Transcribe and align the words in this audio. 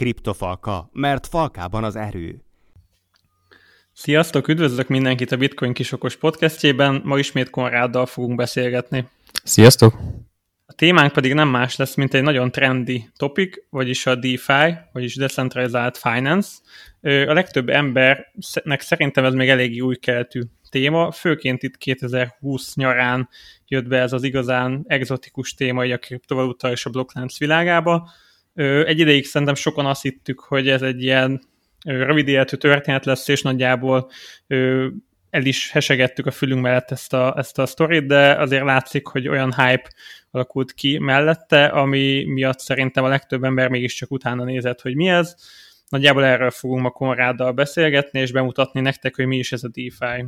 Kriptofalka, 0.00 0.90
mert 0.92 1.26
falkában 1.26 1.84
az 1.84 1.96
erő. 1.96 2.42
Sziasztok, 3.92 4.48
üdvözlök 4.48 4.88
mindenkit 4.88 5.32
a 5.32 5.36
Bitcoin 5.36 5.72
kisokos 5.72 6.16
podcastjében, 6.16 7.00
ma 7.04 7.18
ismét 7.18 7.50
Konráddal 7.50 8.06
fogunk 8.06 8.36
beszélgetni. 8.36 9.08
Sziasztok! 9.44 9.98
A 10.66 10.72
témánk 10.72 11.12
pedig 11.12 11.34
nem 11.34 11.48
más 11.48 11.76
lesz, 11.76 11.94
mint 11.94 12.14
egy 12.14 12.22
nagyon 12.22 12.50
trendy 12.50 13.10
topik, 13.16 13.66
vagyis 13.70 14.06
a 14.06 14.14
DeFi, 14.14 14.74
vagyis 14.92 15.14
Decentralized 15.14 15.96
Finance. 15.96 16.48
A 17.00 17.32
legtöbb 17.32 17.68
embernek 17.68 18.80
szerintem 18.80 19.24
ez 19.24 19.34
még 19.34 19.48
eléggé 19.48 19.80
új 19.80 19.96
keletű 19.96 20.40
téma, 20.68 21.10
főként 21.10 21.62
itt 21.62 21.76
2020 21.76 22.74
nyarán 22.74 23.28
jött 23.66 23.86
be 23.86 24.00
ez 24.00 24.12
az 24.12 24.22
igazán 24.22 24.84
exotikus 24.86 25.54
téma 25.54 25.82
a 25.82 25.98
kriptovaluta 25.98 26.70
és 26.70 26.86
a 26.86 26.90
blokklánc 26.90 27.38
világába. 27.38 28.10
Egy 28.54 28.98
ideig 28.98 29.24
szerintem 29.24 29.54
sokan 29.54 29.86
azt 29.86 30.02
hittük, 30.02 30.40
hogy 30.40 30.68
ez 30.68 30.82
egy 30.82 31.02
ilyen 31.02 31.40
rövid 31.84 32.28
életű 32.28 32.56
történet 32.56 33.04
lesz, 33.04 33.28
és 33.28 33.42
nagyjából 33.42 34.10
el 35.30 35.44
is 35.44 35.70
hesegettük 35.70 36.26
a 36.26 36.30
fülünk 36.30 36.62
mellett 36.62 36.90
ezt 36.90 37.12
a, 37.12 37.34
ezt 37.36 37.58
a 37.58 37.66
sztorit, 37.66 38.06
de 38.06 38.34
azért 38.34 38.64
látszik, 38.64 39.06
hogy 39.06 39.28
olyan 39.28 39.54
hype 39.54 39.90
alakult 40.30 40.72
ki 40.72 40.98
mellette, 40.98 41.64
ami 41.64 42.24
miatt 42.24 42.58
szerintem 42.58 43.04
a 43.04 43.08
legtöbb 43.08 43.44
ember 43.44 43.68
mégiscsak 43.68 44.10
utána 44.10 44.44
nézett, 44.44 44.80
hogy 44.80 44.94
mi 44.94 45.08
ez. 45.08 45.34
Nagyjából 45.88 46.24
erről 46.24 46.50
fogunk 46.50 46.82
ma 46.82 46.90
Konráddal 46.90 47.52
beszélgetni, 47.52 48.20
és 48.20 48.32
bemutatni 48.32 48.80
nektek, 48.80 49.16
hogy 49.16 49.26
mi 49.26 49.36
is 49.36 49.52
ez 49.52 49.64
a 49.64 49.68
DeFi. 49.68 50.26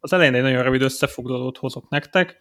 Az 0.00 0.12
elején 0.12 0.34
egy 0.34 0.42
nagyon 0.42 0.62
rövid 0.62 0.82
összefoglalót 0.82 1.58
hozok 1.58 1.88
nektek. 1.88 2.36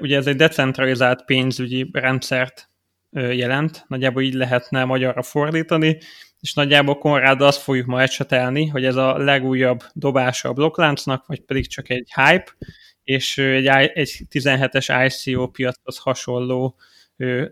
Ugye 0.00 0.16
ez 0.16 0.26
egy 0.26 0.36
decentralizált 0.36 1.24
pénzügyi 1.24 1.90
rendszert 1.92 2.70
jelent, 3.12 3.84
nagyjából 3.88 4.22
így 4.22 4.34
lehetne 4.34 4.84
magyarra 4.84 5.22
fordítani, 5.22 5.98
és 6.40 6.54
nagyjából 6.54 6.98
Konrád 6.98 7.40
azt 7.40 7.62
fogjuk 7.62 7.86
ma 7.86 8.02
ecsetelni, 8.02 8.66
hogy 8.66 8.84
ez 8.84 8.96
a 8.96 9.18
legújabb 9.18 9.82
dobása 9.92 10.48
a 10.48 10.52
blokkláncnak, 10.52 11.26
vagy 11.26 11.40
pedig 11.40 11.68
csak 11.68 11.90
egy 11.90 12.12
hype, 12.14 12.56
és 13.04 13.38
egy, 13.38 13.66
egy 13.66 14.22
17-es 14.30 15.10
ICO 15.26 15.46
piachoz 15.46 15.98
hasonló 15.98 16.76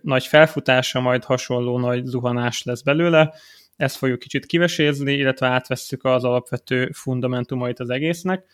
nagy 0.02 0.26
felfutása, 0.26 1.00
majd 1.00 1.24
hasonló 1.24 1.78
nagy 1.78 2.04
zuhanás 2.04 2.62
lesz 2.62 2.82
belőle. 2.82 3.34
Ezt 3.76 3.96
fogjuk 3.96 4.18
kicsit 4.18 4.46
kivesézni, 4.46 5.12
illetve 5.12 5.46
átvesszük 5.46 6.04
az 6.04 6.24
alapvető 6.24 6.90
fundamentumait 6.92 7.80
az 7.80 7.90
egésznek. 7.90 8.44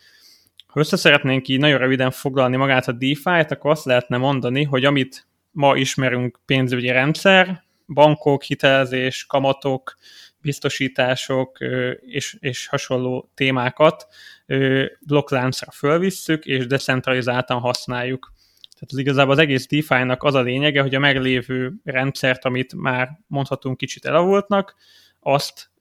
Ha 0.67 0.79
össze 0.79 0.95
szeretnénk 0.95 1.47
így 1.47 1.59
nagyon 1.59 1.77
röviden 1.77 2.11
foglalni 2.11 2.55
magát 2.55 2.87
a 2.87 2.91
DeFi-t, 2.91 3.51
akkor 3.51 3.71
azt 3.71 3.85
lehetne 3.85 4.17
mondani, 4.17 4.63
hogy 4.63 4.85
amit 4.85 5.27
ma 5.53 5.75
ismerünk 5.75 6.39
pénzügyi 6.45 6.91
rendszer, 6.91 7.63
bankok, 7.87 8.43
hitelezés, 8.43 9.25
kamatok, 9.25 9.97
biztosítások 10.41 11.57
és, 11.99 12.37
és 12.39 12.67
hasonló 12.67 13.31
témákat 13.33 14.07
blokkláncra 14.99 15.71
fölvisszük, 15.71 16.45
és 16.45 16.67
decentralizáltan 16.67 17.59
használjuk. 17.59 18.33
Tehát 18.73 18.91
az 18.91 18.97
igazából 18.97 19.31
az 19.31 19.39
egész 19.39 19.67
DeFi-nak 19.67 20.23
az 20.23 20.33
a 20.33 20.41
lényege, 20.41 20.81
hogy 20.81 20.95
a 20.95 20.99
meglévő 20.99 21.73
rendszert, 21.83 22.45
amit 22.45 22.73
már 22.75 23.09
mondhatunk 23.27 23.77
kicsit 23.77 24.05
elavultnak, 24.05 24.75
azt 25.19 25.71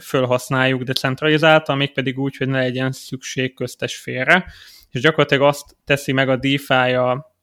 fölhasználjuk 0.00 0.82
decentralizáltan, 0.82 1.76
mégpedig 1.76 2.18
úgy, 2.18 2.36
hogy 2.36 2.48
ne 2.48 2.58
legyen 2.58 2.92
szükség 2.92 3.54
köztes 3.54 3.96
félre. 3.96 4.44
És 4.90 5.00
gyakorlatilag 5.00 5.46
azt 5.46 5.76
teszi 5.84 6.12
meg 6.12 6.28
a 6.28 6.36
DeFi 6.36 6.94
a, 6.94 7.33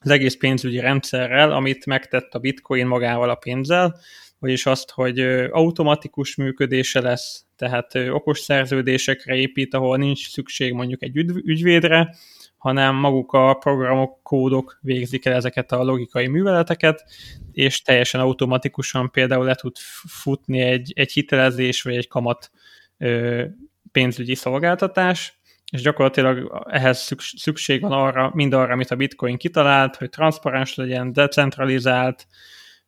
az 0.00 0.10
egész 0.10 0.36
pénzügyi 0.36 0.80
rendszerrel, 0.80 1.52
amit 1.52 1.86
megtett 1.86 2.34
a 2.34 2.38
bitcoin 2.38 2.86
magával 2.86 3.30
a 3.30 3.34
pénzzel, 3.34 4.00
vagyis 4.38 4.66
azt, 4.66 4.90
hogy 4.90 5.20
automatikus 5.50 6.36
működése 6.36 7.00
lesz, 7.00 7.44
tehát 7.56 7.94
okos 7.94 8.38
szerződésekre 8.38 9.34
épít, 9.34 9.74
ahol 9.74 9.96
nincs 9.96 10.30
szükség 10.30 10.72
mondjuk 10.72 11.02
egy 11.02 11.16
ügyvédre, 11.44 12.14
hanem 12.56 12.94
maguk 12.94 13.32
a 13.32 13.54
programok, 13.54 14.22
kódok 14.22 14.78
végzik 14.82 15.24
el 15.24 15.34
ezeket 15.34 15.72
a 15.72 15.82
logikai 15.82 16.26
műveleteket, 16.26 17.04
és 17.52 17.82
teljesen 17.82 18.20
automatikusan 18.20 19.10
például 19.10 19.44
le 19.44 19.54
tud 19.54 19.76
futni 20.06 20.60
egy, 20.60 20.92
egy 20.94 21.12
hitelezés 21.12 21.82
vagy 21.82 21.96
egy 21.96 22.08
kamat 22.08 22.50
ö, 22.98 23.44
pénzügyi 23.92 24.34
szolgáltatás, 24.34 25.37
és 25.70 25.82
gyakorlatilag 25.82 26.64
ehhez 26.70 27.16
szükség 27.36 27.80
van 27.80 27.92
arra, 27.92 28.30
mind 28.34 28.52
arra, 28.52 28.72
amit 28.72 28.90
a 28.90 28.96
Bitcoin 28.96 29.36
kitalált, 29.36 29.96
hogy 29.96 30.08
transzparens 30.08 30.74
legyen, 30.74 31.12
decentralizált, 31.12 32.26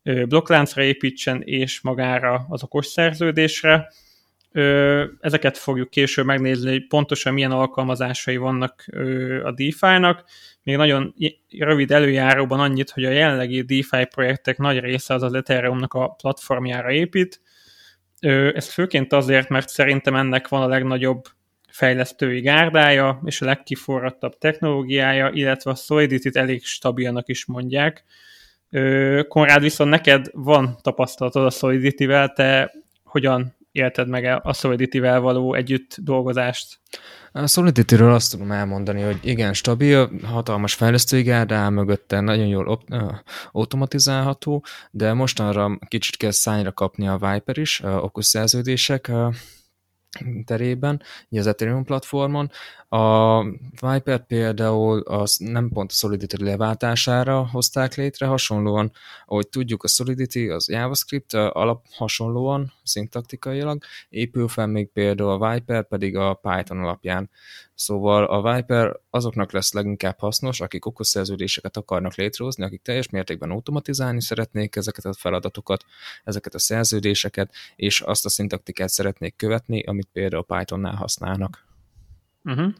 blokkláncra 0.02 0.82
építsen, 0.82 1.42
és 1.42 1.80
magára 1.80 2.46
az 2.48 2.62
okos 2.62 2.86
szerződésre. 2.86 3.92
Ezeket 5.20 5.58
fogjuk 5.58 5.90
később 5.90 6.24
megnézni, 6.24 6.70
hogy 6.70 6.86
pontosan 6.86 7.34
milyen 7.34 7.50
alkalmazásai 7.50 8.36
vannak 8.36 8.84
a 9.44 9.52
DeFi-nak. 9.52 10.24
Még 10.62 10.76
nagyon 10.76 11.14
rövid 11.58 11.90
előjáróban 11.90 12.60
annyit, 12.60 12.90
hogy 12.90 13.04
a 13.04 13.10
jelenlegi 13.10 13.62
DeFi 13.62 14.04
projektek 14.04 14.58
nagy 14.58 14.78
része 14.78 15.14
az 15.14 15.22
az 15.22 15.34
Ethereum-nak 15.34 15.94
a 15.94 16.08
platformjára 16.08 16.90
épít. 16.90 17.40
Ez 18.54 18.72
főként 18.72 19.12
azért, 19.12 19.48
mert 19.48 19.68
szerintem 19.68 20.14
ennek 20.14 20.48
van 20.48 20.62
a 20.62 20.68
legnagyobb 20.68 21.24
fejlesztői 21.80 22.40
gárdája, 22.40 23.20
és 23.24 23.40
a 23.40 23.44
legkiforrattabb 23.44 24.38
technológiája, 24.38 25.30
illetve 25.32 25.70
a 25.70 25.74
Solidity-t 25.74 26.36
elég 26.36 26.64
stabilnak 26.64 27.28
is 27.28 27.46
mondják. 27.46 28.04
Konrád, 29.28 29.62
viszont 29.62 29.90
neked 29.90 30.26
van 30.32 30.78
tapasztalatod 30.82 31.44
a 31.44 31.50
Solidity-vel, 31.50 32.28
te 32.28 32.72
hogyan 33.04 33.56
élted 33.72 34.08
meg 34.08 34.40
a 34.42 34.52
Solidity-vel 34.52 35.20
való 35.20 35.54
együtt 35.54 35.96
dolgozást? 35.98 36.80
A 37.32 37.46
Solidity-ről 37.46 38.12
azt 38.12 38.30
tudom 38.30 38.52
elmondani, 38.52 39.02
hogy 39.02 39.18
igen, 39.22 39.52
stabil, 39.52 40.10
hatalmas 40.24 40.74
fejlesztői 40.74 41.22
gárda 41.22 41.54
áll 41.54 41.70
mögötte, 41.70 42.20
nagyon 42.20 42.46
jól 42.46 42.68
op- 42.68 42.88
automatizálható, 43.52 44.64
de 44.90 45.12
mostanra 45.12 45.78
kicsit 45.88 46.16
kezd 46.16 46.38
szányra 46.38 46.72
kapni 46.72 47.08
a 47.08 47.18
Viper 47.32 47.58
is, 47.58 47.80
okos 47.82 48.26
szerződések 48.26 49.10
terében, 50.44 51.02
az 51.30 51.46
Ethereum 51.46 51.84
platformon. 51.84 52.50
A 52.88 53.42
Viper 53.80 54.26
például 54.26 55.00
az 55.00 55.36
nem 55.36 55.68
pont 55.68 55.90
a 55.90 55.94
Solidity 55.94 56.42
leváltására 56.42 57.48
hozták 57.48 57.94
létre, 57.94 58.26
hasonlóan, 58.26 58.92
ahogy 59.26 59.48
tudjuk, 59.48 59.82
a 59.82 59.88
Solidity 59.88 60.48
az 60.48 60.68
JavaScript 60.68 61.34
alap 61.34 61.84
hasonlóan, 61.90 62.72
szintaktikailag, 62.82 63.82
épül 64.08 64.48
fel 64.48 64.66
még 64.66 64.88
például 64.92 65.30
a 65.30 65.52
Viper 65.52 65.88
pedig 65.88 66.16
a 66.16 66.34
Python 66.34 66.78
alapján. 66.78 67.30
Szóval 67.80 68.24
a 68.24 68.54
Viper 68.54 68.96
azoknak 69.10 69.52
lesz 69.52 69.72
leginkább 69.72 70.18
hasznos, 70.18 70.60
akik 70.60 70.86
okosszerződéseket 70.86 71.76
akarnak 71.76 72.14
létrehozni, 72.14 72.64
akik 72.64 72.82
teljes 72.82 73.08
mértékben 73.08 73.50
automatizálni 73.50 74.22
szeretnék 74.22 74.76
ezeket 74.76 75.04
a 75.04 75.12
feladatokat, 75.12 75.84
ezeket 76.24 76.54
a 76.54 76.58
szerződéseket, 76.58 77.52
és 77.76 78.00
azt 78.00 78.24
a 78.24 78.28
szintaktikát 78.28 78.88
szeretnék 78.88 79.36
követni, 79.36 79.82
amit 79.82 80.08
például 80.12 80.44
Pythonnál 80.44 80.94
használnak. 80.94 81.66
Uh-huh. 82.44 82.72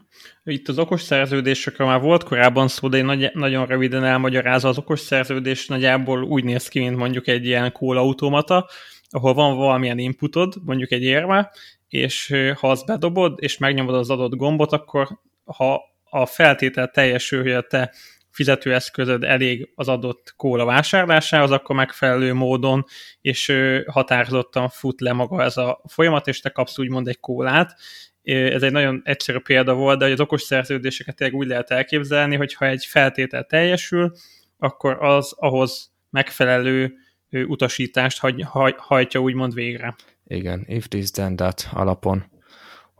Itt 0.43 0.67
az 0.67 0.79
okos 0.79 1.01
szerződésekről 1.01 1.87
már 1.87 2.01
volt 2.01 2.23
korábban 2.23 2.67
szó, 2.67 2.87
de 2.87 2.97
én 2.97 3.05
nagy, 3.05 3.31
nagyon 3.33 3.65
röviden 3.65 4.03
elmagyarázva 4.03 4.69
az 4.69 4.77
okos 4.77 4.99
szerződés 4.99 5.67
nagyjából 5.67 6.23
úgy 6.23 6.43
néz 6.43 6.67
ki, 6.67 6.79
mint 6.79 6.95
mondjuk 6.95 7.27
egy 7.27 7.45
ilyen 7.45 7.73
automata, 7.77 8.69
ahol 9.09 9.33
van 9.33 9.57
valamilyen 9.57 9.97
inputod, 9.97 10.55
mondjuk 10.65 10.91
egy 10.91 11.03
érve, 11.03 11.51
és 11.91 12.33
ha 12.55 12.69
azt 12.69 12.85
bedobod, 12.85 13.37
és 13.41 13.57
megnyomod 13.57 13.95
az 13.95 14.09
adott 14.09 14.35
gombot, 14.35 14.71
akkor 14.71 15.07
ha 15.43 15.81
a 16.03 16.25
feltétel 16.25 16.87
teljesül, 16.89 17.41
hogy 17.41 17.51
a 17.51 17.61
te 17.61 17.93
fizetőeszközöd 18.29 19.23
elég 19.23 19.71
az 19.75 19.87
adott 19.87 20.33
kóla 20.37 20.65
vásárlásához, 20.65 21.51
akkor 21.51 21.75
megfelelő 21.75 22.33
módon 22.33 22.85
és 23.21 23.53
határozottan 23.85 24.69
fut 24.69 25.01
le 25.01 25.13
maga 25.13 25.43
ez 25.43 25.57
a 25.57 25.81
folyamat, 25.87 26.27
és 26.27 26.39
te 26.39 26.49
kapsz 26.49 26.79
úgymond 26.79 27.07
egy 27.07 27.19
kólát, 27.19 27.75
ez 28.23 28.63
egy 28.63 28.71
nagyon 28.71 29.01
egyszerű 29.03 29.37
példa 29.37 29.73
volt, 29.73 29.97
de 29.97 30.03
hogy 30.03 30.13
az 30.13 30.19
okos 30.19 30.41
szerződéseket 30.41 31.15
tényleg 31.15 31.37
úgy 31.37 31.47
lehet 31.47 31.71
elképzelni, 31.71 32.35
hogy 32.35 32.53
ha 32.53 32.65
egy 32.65 32.85
feltétel 32.85 33.43
teljesül, 33.43 34.11
akkor 34.57 34.97
az 35.03 35.33
ahhoz 35.37 35.91
megfelelő 36.09 36.93
utasítást 37.29 38.19
hagy, 38.19 38.43
haj, 38.47 38.75
hajtja 38.77 39.19
úgymond 39.19 39.53
végre. 39.53 39.95
Igen, 40.31 40.63
if 40.67 40.87
this 40.87 41.11
then 41.11 41.35
that 41.35 41.69
alapon 41.73 42.29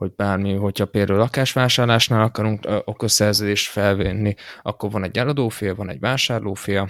hogy 0.02 0.14
bármi, 0.16 0.54
hogyha 0.54 0.86
például 0.86 1.20
lakásvásárlásnál 1.20 2.22
akarunk 2.22 2.68
okos 2.86 3.12
szerződést 3.12 3.68
felvenni, 3.68 4.36
akkor 4.62 4.92
van 4.92 5.04
egy 5.04 5.18
eladófél, 5.18 5.76
van 5.76 5.90
egy 5.90 6.00
vásárlófél, 6.00 6.90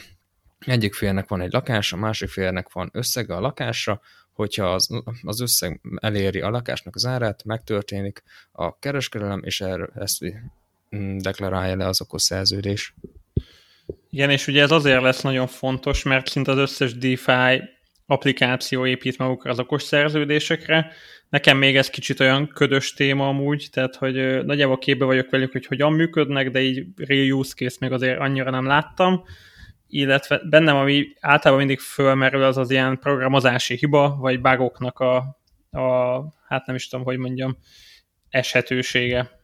egyik 0.60 0.94
félnek 0.94 1.28
van 1.28 1.42
egy 1.42 1.52
lakás, 1.52 1.94
a 1.94 1.98
másik 1.98 2.30
félnek 2.30 2.72
van 2.72 2.90
összege 2.94 3.36
a 3.36 3.40
lakásra, 3.40 4.02
hogyha 4.34 4.74
az, 4.74 4.90
az 5.22 5.42
összeg 5.42 5.82
eléri 5.96 6.42
a 6.42 6.50
lakásnak 6.50 6.96
az 6.96 7.06
árát, 7.06 7.44
megtörténik 7.44 8.24
a 8.52 8.80
kereskedelem, 8.80 9.42
és 9.44 9.62
erről 9.62 9.92
ezt 9.96 10.24
mm, 10.96 11.18
deklarálja 11.18 11.76
le 11.76 11.88
az 11.88 12.02
okos 12.02 12.22
szerződés. 12.22 12.96
Igen, 14.10 14.30
és 14.30 14.48
ugye 14.48 14.62
ez 14.62 14.72
azért 14.72 15.02
lesz 15.02 15.22
nagyon 15.22 15.48
fontos, 15.48 16.04
mert 16.04 16.30
szinte 16.30 16.52
az 16.52 16.58
összes 16.58 16.98
DeFi 16.98 17.62
applikáció 18.12 18.86
épít 18.86 19.18
magukra 19.18 19.52
az 19.52 19.60
okos 19.60 19.84
szerződésekre. 19.84 20.92
Nekem 21.30 21.58
még 21.58 21.78
ez 21.78 21.90
kicsit 21.90 22.20
olyan 22.20 22.48
ködös 22.54 22.94
téma 22.94 23.28
amúgy, 23.28 23.68
tehát 23.72 23.96
hogy 23.96 24.46
nagyjából 24.46 24.78
képbe 24.78 25.06
vagyok 25.06 25.30
velük, 25.30 25.52
hogy 25.52 25.66
hogyan 25.66 25.94
működnek, 25.94 26.50
de 26.50 26.62
így 26.62 26.86
real 26.96 27.32
use 27.32 27.54
case 27.54 27.78
még 27.80 27.92
azért 27.92 28.20
annyira 28.20 28.50
nem 28.50 28.66
láttam 28.66 29.24
illetve 29.92 30.42
bennem, 30.50 30.76
ami 30.76 31.08
általában 31.20 31.66
mindig 31.66 31.80
fölmerül, 31.80 32.44
az 32.44 32.58
az 32.58 32.72
ilyen 32.72 33.00
programozási 33.00 33.76
hiba, 33.76 34.18
vagy 34.20 34.42
bugoknak 34.42 35.00
a, 35.00 35.16
a 35.72 36.22
hát 36.48 36.66
nem 36.66 36.76
is 36.76 36.88
tudom, 36.88 37.06
hogy 37.06 37.18
mondjam, 37.18 37.58
eshetősége. 38.30 39.40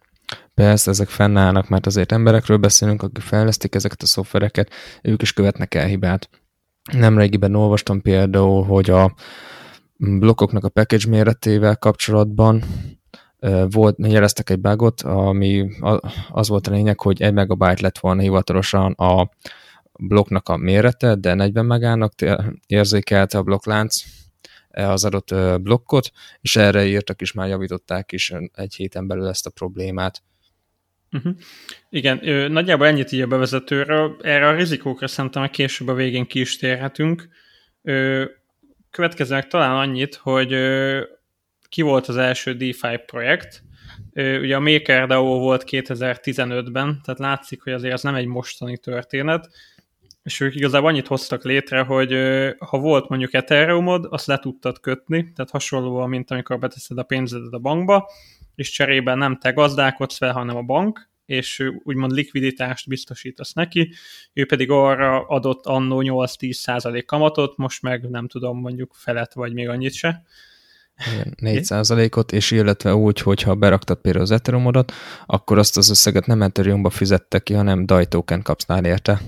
Persze, 0.53 0.89
ezek 0.91 1.07
fennállnak, 1.07 1.69
mert 1.69 1.85
azért 1.85 2.11
emberekről 2.11 2.57
beszélünk, 2.57 3.01
akik 3.01 3.23
fejlesztik 3.23 3.75
ezeket 3.75 4.01
a 4.01 4.05
szoftvereket, 4.05 4.71
ők 5.01 5.21
is 5.21 5.33
követnek 5.33 5.75
el 5.75 5.87
hibát. 5.87 6.29
Nemrégiben 6.91 7.55
olvastam 7.55 8.01
például, 8.01 8.63
hogy 8.63 8.89
a 8.89 9.13
blokkoknak 9.97 10.63
a 10.63 10.69
package 10.69 11.09
méretével 11.09 11.77
kapcsolatban 11.77 12.63
volt, 13.69 13.95
jeleztek 13.97 14.49
egy 14.49 14.59
bugot, 14.59 15.01
ami 15.01 15.69
az 16.29 16.47
volt 16.47 16.67
a 16.67 16.71
lényeg, 16.71 16.99
hogy 16.99 17.21
egy 17.21 17.33
megabyte 17.33 17.81
lett 17.81 17.97
volna 17.97 18.21
hivatalosan 18.21 18.91
a 18.91 19.29
blokknak 19.99 20.49
a 20.49 20.57
mérete, 20.57 21.15
de 21.15 21.33
40 21.33 21.65
megának 21.65 22.13
érzékelte 22.67 23.37
a 23.37 23.43
blokklánc 23.43 24.03
az 24.69 25.05
adott 25.05 25.61
blokkot, 25.61 26.11
és 26.41 26.55
erre 26.55 26.85
írtak 26.85 27.21
is, 27.21 27.31
már 27.31 27.47
javították 27.47 28.11
is 28.11 28.33
egy 28.53 28.75
héten 28.75 29.07
belül 29.07 29.27
ezt 29.27 29.45
a 29.45 29.49
problémát. 29.49 30.23
Uh-huh. 31.11 31.33
Igen, 31.89 32.27
ö, 32.27 32.47
nagyjából 32.47 32.87
ennyit 32.87 33.11
így 33.11 33.21
a 33.21 33.27
bevezetőről. 33.27 34.17
Erre 34.21 34.47
a 34.47 34.55
rizikókra 34.55 35.07
szerintem 35.07 35.43
a 35.43 35.47
később 35.47 35.87
a 35.87 35.93
végén 35.93 36.25
ki 36.25 36.39
is 36.39 36.57
térhetünk. 36.57 37.27
Ö, 37.81 38.25
következőnek 38.91 39.47
talán 39.47 39.75
annyit, 39.75 40.15
hogy 40.15 40.53
ö, 40.53 41.01
ki 41.69 41.81
volt 41.81 42.07
az 42.07 42.17
első 42.17 42.53
DeFi 42.53 42.97
projekt. 43.05 43.63
Ö, 44.13 44.39
ugye 44.39 44.55
a 44.55 44.59
MakerDAO 44.59 45.39
volt 45.39 45.63
2015-ben, 45.67 46.99
tehát 47.03 47.19
látszik, 47.19 47.61
hogy 47.63 47.73
azért 47.73 47.93
ez 47.93 48.03
nem 48.03 48.15
egy 48.15 48.25
mostani 48.25 48.77
történet, 48.77 49.49
és 50.27 50.39
ők 50.39 50.55
igazából 50.55 50.89
annyit 50.89 51.07
hoztak 51.07 51.43
létre, 51.43 51.81
hogy 51.81 52.11
ha 52.59 52.77
volt 52.77 53.09
mondjuk 53.09 53.33
Ethereumod, 53.33 54.07
azt 54.09 54.27
le 54.27 54.37
tudtad 54.37 54.79
kötni, 54.79 55.31
tehát 55.35 55.51
hasonlóan, 55.51 56.09
mint 56.09 56.31
amikor 56.31 56.59
beteszed 56.59 56.97
a 56.97 57.03
pénzedet 57.03 57.53
a 57.53 57.59
bankba, 57.59 58.09
és 58.57 58.71
cserében 58.71 59.17
nem 59.17 59.37
te 59.37 59.51
gazdálkodsz 59.51 60.17
fel, 60.17 60.31
hanem 60.31 60.55
a 60.55 60.61
bank, 60.61 61.09
és 61.25 61.69
úgymond 61.83 62.11
likviditást 62.11 62.87
biztosítasz 62.87 63.53
neki, 63.53 63.93
ő 64.33 64.45
pedig 64.45 64.69
arra 64.71 65.25
adott 65.25 65.65
annó 65.65 66.01
8-10% 66.03 67.03
kamatot, 67.05 67.57
most 67.57 67.81
meg 67.81 68.09
nem 68.09 68.27
tudom, 68.27 68.59
mondjuk 68.59 68.93
felet, 68.95 69.33
vagy 69.33 69.53
még 69.53 69.69
annyit 69.69 69.93
se. 69.93 70.23
Igen, 71.13 71.33
4 71.87 72.09
ot 72.15 72.31
és 72.31 72.51
illetve 72.51 72.95
úgy, 72.95 73.19
hogyha 73.19 73.55
beraktad 73.55 73.97
például 74.01 74.23
az 74.23 74.31
Ethereumodat, 74.31 74.91
akkor 75.25 75.57
azt 75.57 75.77
az 75.77 75.89
összeget 75.89 76.25
nem 76.25 76.41
Ethereumba 76.41 76.89
fizette 76.89 77.39
ki, 77.39 77.53
hanem 77.53 77.85
DAI 77.85 78.05
token 78.05 78.41
kapsznál 78.41 78.85
érte. 78.85 79.21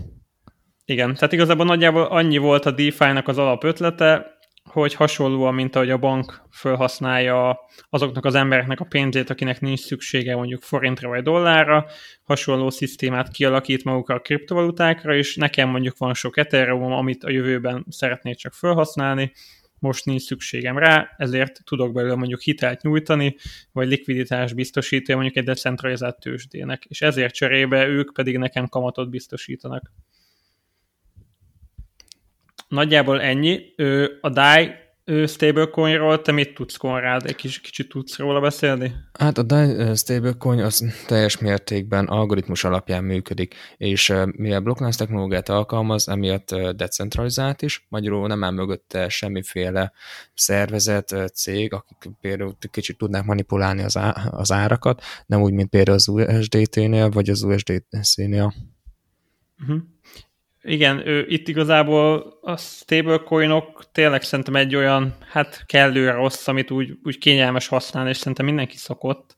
Igen, 0.85 1.13
tehát 1.13 1.33
igazából 1.33 1.65
nagyjából 1.65 2.03
annyi 2.03 2.37
volt 2.37 2.65
a 2.65 2.71
DeFi-nak 2.71 3.27
az 3.27 3.37
alapötlete, 3.37 4.38
hogy 4.71 4.93
hasonlóan, 4.93 5.53
mint 5.53 5.75
ahogy 5.75 5.89
a 5.89 5.97
bank 5.97 6.41
felhasználja 6.49 7.59
azoknak 7.89 8.25
az 8.25 8.35
embereknek 8.35 8.79
a 8.79 8.85
pénzét, 8.85 9.29
akinek 9.29 9.61
nincs 9.61 9.79
szüksége 9.79 10.35
mondjuk 10.35 10.61
forintra 10.61 11.09
vagy 11.09 11.23
dollárra, 11.23 11.85
hasonló 12.23 12.69
szisztémát 12.69 13.31
kialakít 13.31 13.83
magukra 13.83 14.15
a 14.15 14.19
kriptovalutákra, 14.19 15.15
és 15.15 15.35
nekem 15.35 15.69
mondjuk 15.69 15.97
van 15.97 16.13
sok 16.13 16.37
Ethereum, 16.37 16.91
amit 16.91 17.23
a 17.23 17.29
jövőben 17.29 17.85
szeretnék 17.89 18.35
csak 18.35 18.53
felhasználni, 18.53 19.31
most 19.79 20.05
nincs 20.05 20.21
szükségem 20.21 20.77
rá, 20.77 21.13
ezért 21.17 21.63
tudok 21.63 21.93
belőle 21.93 22.15
mondjuk 22.15 22.41
hitelt 22.41 22.81
nyújtani, 22.81 23.35
vagy 23.71 23.87
likviditás 23.87 24.53
biztosítani 24.53 25.13
mondjuk 25.19 25.37
egy 25.37 25.43
decentralizált 25.43 26.19
tőzsdének, 26.19 26.85
és 26.85 27.01
ezért 27.01 27.33
cserébe 27.33 27.87
ők 27.87 28.13
pedig 28.13 28.37
nekem 28.37 28.67
kamatot 28.67 29.09
biztosítanak. 29.09 29.91
Nagyjából 32.69 33.21
ennyi. 33.21 33.59
A 34.21 34.29
DAI 34.29 34.71
stablecoinról 35.27 36.21
te 36.21 36.31
mit 36.31 36.53
tudsz, 36.53 36.75
Konrád? 36.75 37.25
Egy 37.25 37.35
kis, 37.35 37.61
kicsit 37.61 37.89
tudsz 37.89 38.17
róla 38.17 38.39
beszélni? 38.39 38.93
Hát 39.19 39.37
a 39.37 39.43
DAI 39.43 39.95
stablecoin 39.95 40.59
az 40.59 41.03
teljes 41.07 41.37
mértékben 41.37 42.05
algoritmus 42.05 42.63
alapján 42.63 43.03
működik, 43.03 43.55
és 43.77 44.13
mivel 44.31 44.59
blokklánc 44.59 44.95
technológiát 44.95 45.49
alkalmaz, 45.49 46.09
emiatt 46.09 46.55
decentralizált 46.55 47.61
is, 47.61 47.85
magyarul 47.89 48.27
nem 48.27 48.43
áll 48.43 48.51
mögötte 48.51 49.09
semmiféle 49.09 49.91
szervezet, 50.33 51.15
cég, 51.33 51.73
akik 51.73 52.11
például 52.21 52.57
kicsit 52.71 52.97
tudnák 52.97 53.25
manipulálni 53.25 53.83
az, 53.83 53.97
á, 53.97 54.27
az 54.31 54.51
árakat, 54.51 55.01
nem 55.25 55.41
úgy, 55.41 55.53
mint 55.53 55.69
például 55.69 55.97
az 55.97 56.07
USDT-nél, 56.07 57.09
vagy 57.09 57.29
az 57.29 57.43
USDC-nél. 57.43 58.53
Uh-huh. 59.61 59.81
Igen, 60.61 61.07
ő, 61.07 61.25
itt 61.27 61.47
igazából 61.47 62.37
a 62.41 62.57
stablecoinok 62.57 63.83
tényleg 63.91 64.21
szerintem 64.21 64.55
egy 64.55 64.75
olyan, 64.75 65.15
hát 65.31 65.63
kellő 65.65 66.09
rossz, 66.09 66.47
amit 66.47 66.71
úgy, 66.71 66.97
úgy 67.03 67.17
kényelmes 67.17 67.67
használni, 67.67 68.09
és 68.09 68.17
szerintem 68.17 68.45
mindenki 68.45 68.77
szokott. 68.77 69.37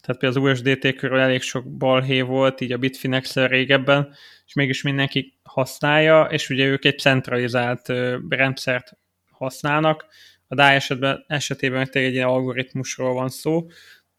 Tehát 0.00 0.20
például 0.20 0.46
az 0.46 0.60
USDT 0.60 0.94
körül 0.94 1.18
elég 1.18 1.42
sok 1.42 1.76
balhé 1.76 2.20
volt, 2.20 2.60
így 2.60 2.72
a 2.72 2.78
bitfinex 2.78 3.34
régebben, 3.34 4.14
és 4.46 4.52
mégis 4.52 4.82
mindenki 4.82 5.38
használja, 5.42 6.24
és 6.30 6.50
ugye 6.50 6.64
ők 6.64 6.84
egy 6.84 6.98
centralizált 6.98 7.88
ö, 7.88 8.16
rendszert 8.28 8.96
használnak. 9.30 10.06
A 10.48 10.54
DAI 10.54 10.74
esetben, 10.74 11.24
esetében 11.28 11.78
meg 11.78 12.04
egy 12.04 12.12
ilyen 12.12 12.28
algoritmusról 12.28 13.14
van 13.14 13.28
szó, 13.28 13.66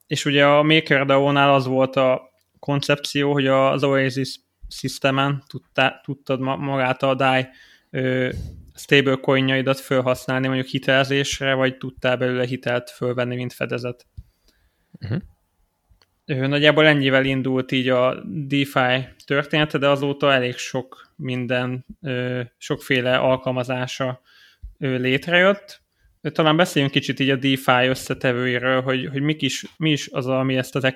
és 0.07 0.25
ugye 0.25 0.45
a 0.45 0.63
MakerDAO-nál 0.63 1.54
az 1.54 1.66
volt 1.66 1.95
a 1.95 2.22
koncepció, 2.60 3.31
hogy 3.31 3.48
az 3.48 3.83
Oasis 3.83 4.39
szisztemen 4.67 5.44
tudtá, 5.47 6.01
tudtad 6.03 6.39
magát 6.39 7.03
a 7.03 7.15
DAI 7.15 7.47
stablecoinjaidat 8.75 9.79
felhasználni 9.79 10.47
mondjuk 10.47 10.67
hitelezésre, 10.67 11.53
vagy 11.53 11.77
tudtál 11.77 12.17
belőle 12.17 12.45
hitelt 12.45 12.89
fölvenni, 12.89 13.35
mint 13.35 13.53
fedezet. 13.53 14.06
Uh-huh. 15.01 15.21
Nagyjából 16.25 16.85
ennyivel 16.85 17.25
indult 17.25 17.71
így 17.71 17.89
a 17.89 18.23
DeFi 18.25 19.07
története, 19.25 19.77
de 19.77 19.89
azóta 19.89 20.34
elég 20.34 20.55
sok 20.57 21.12
minden, 21.15 21.86
sokféle 22.57 23.17
alkalmazása 23.17 24.22
létrejött 24.77 25.84
talán 26.32 26.55
beszéljünk 26.55 26.94
kicsit 26.94 27.20
így 27.20 27.29
a 27.29 27.36
DeFi 27.36 27.88
összetevőiről, 27.88 28.82
hogy, 28.82 29.08
hogy 29.12 29.22
mik 29.22 29.41
is, 29.41 29.65
mi 29.77 29.91
is 29.91 30.10
az, 30.12 30.27
ami 30.27 30.55
ezt 30.58 30.75
az 30.75 30.94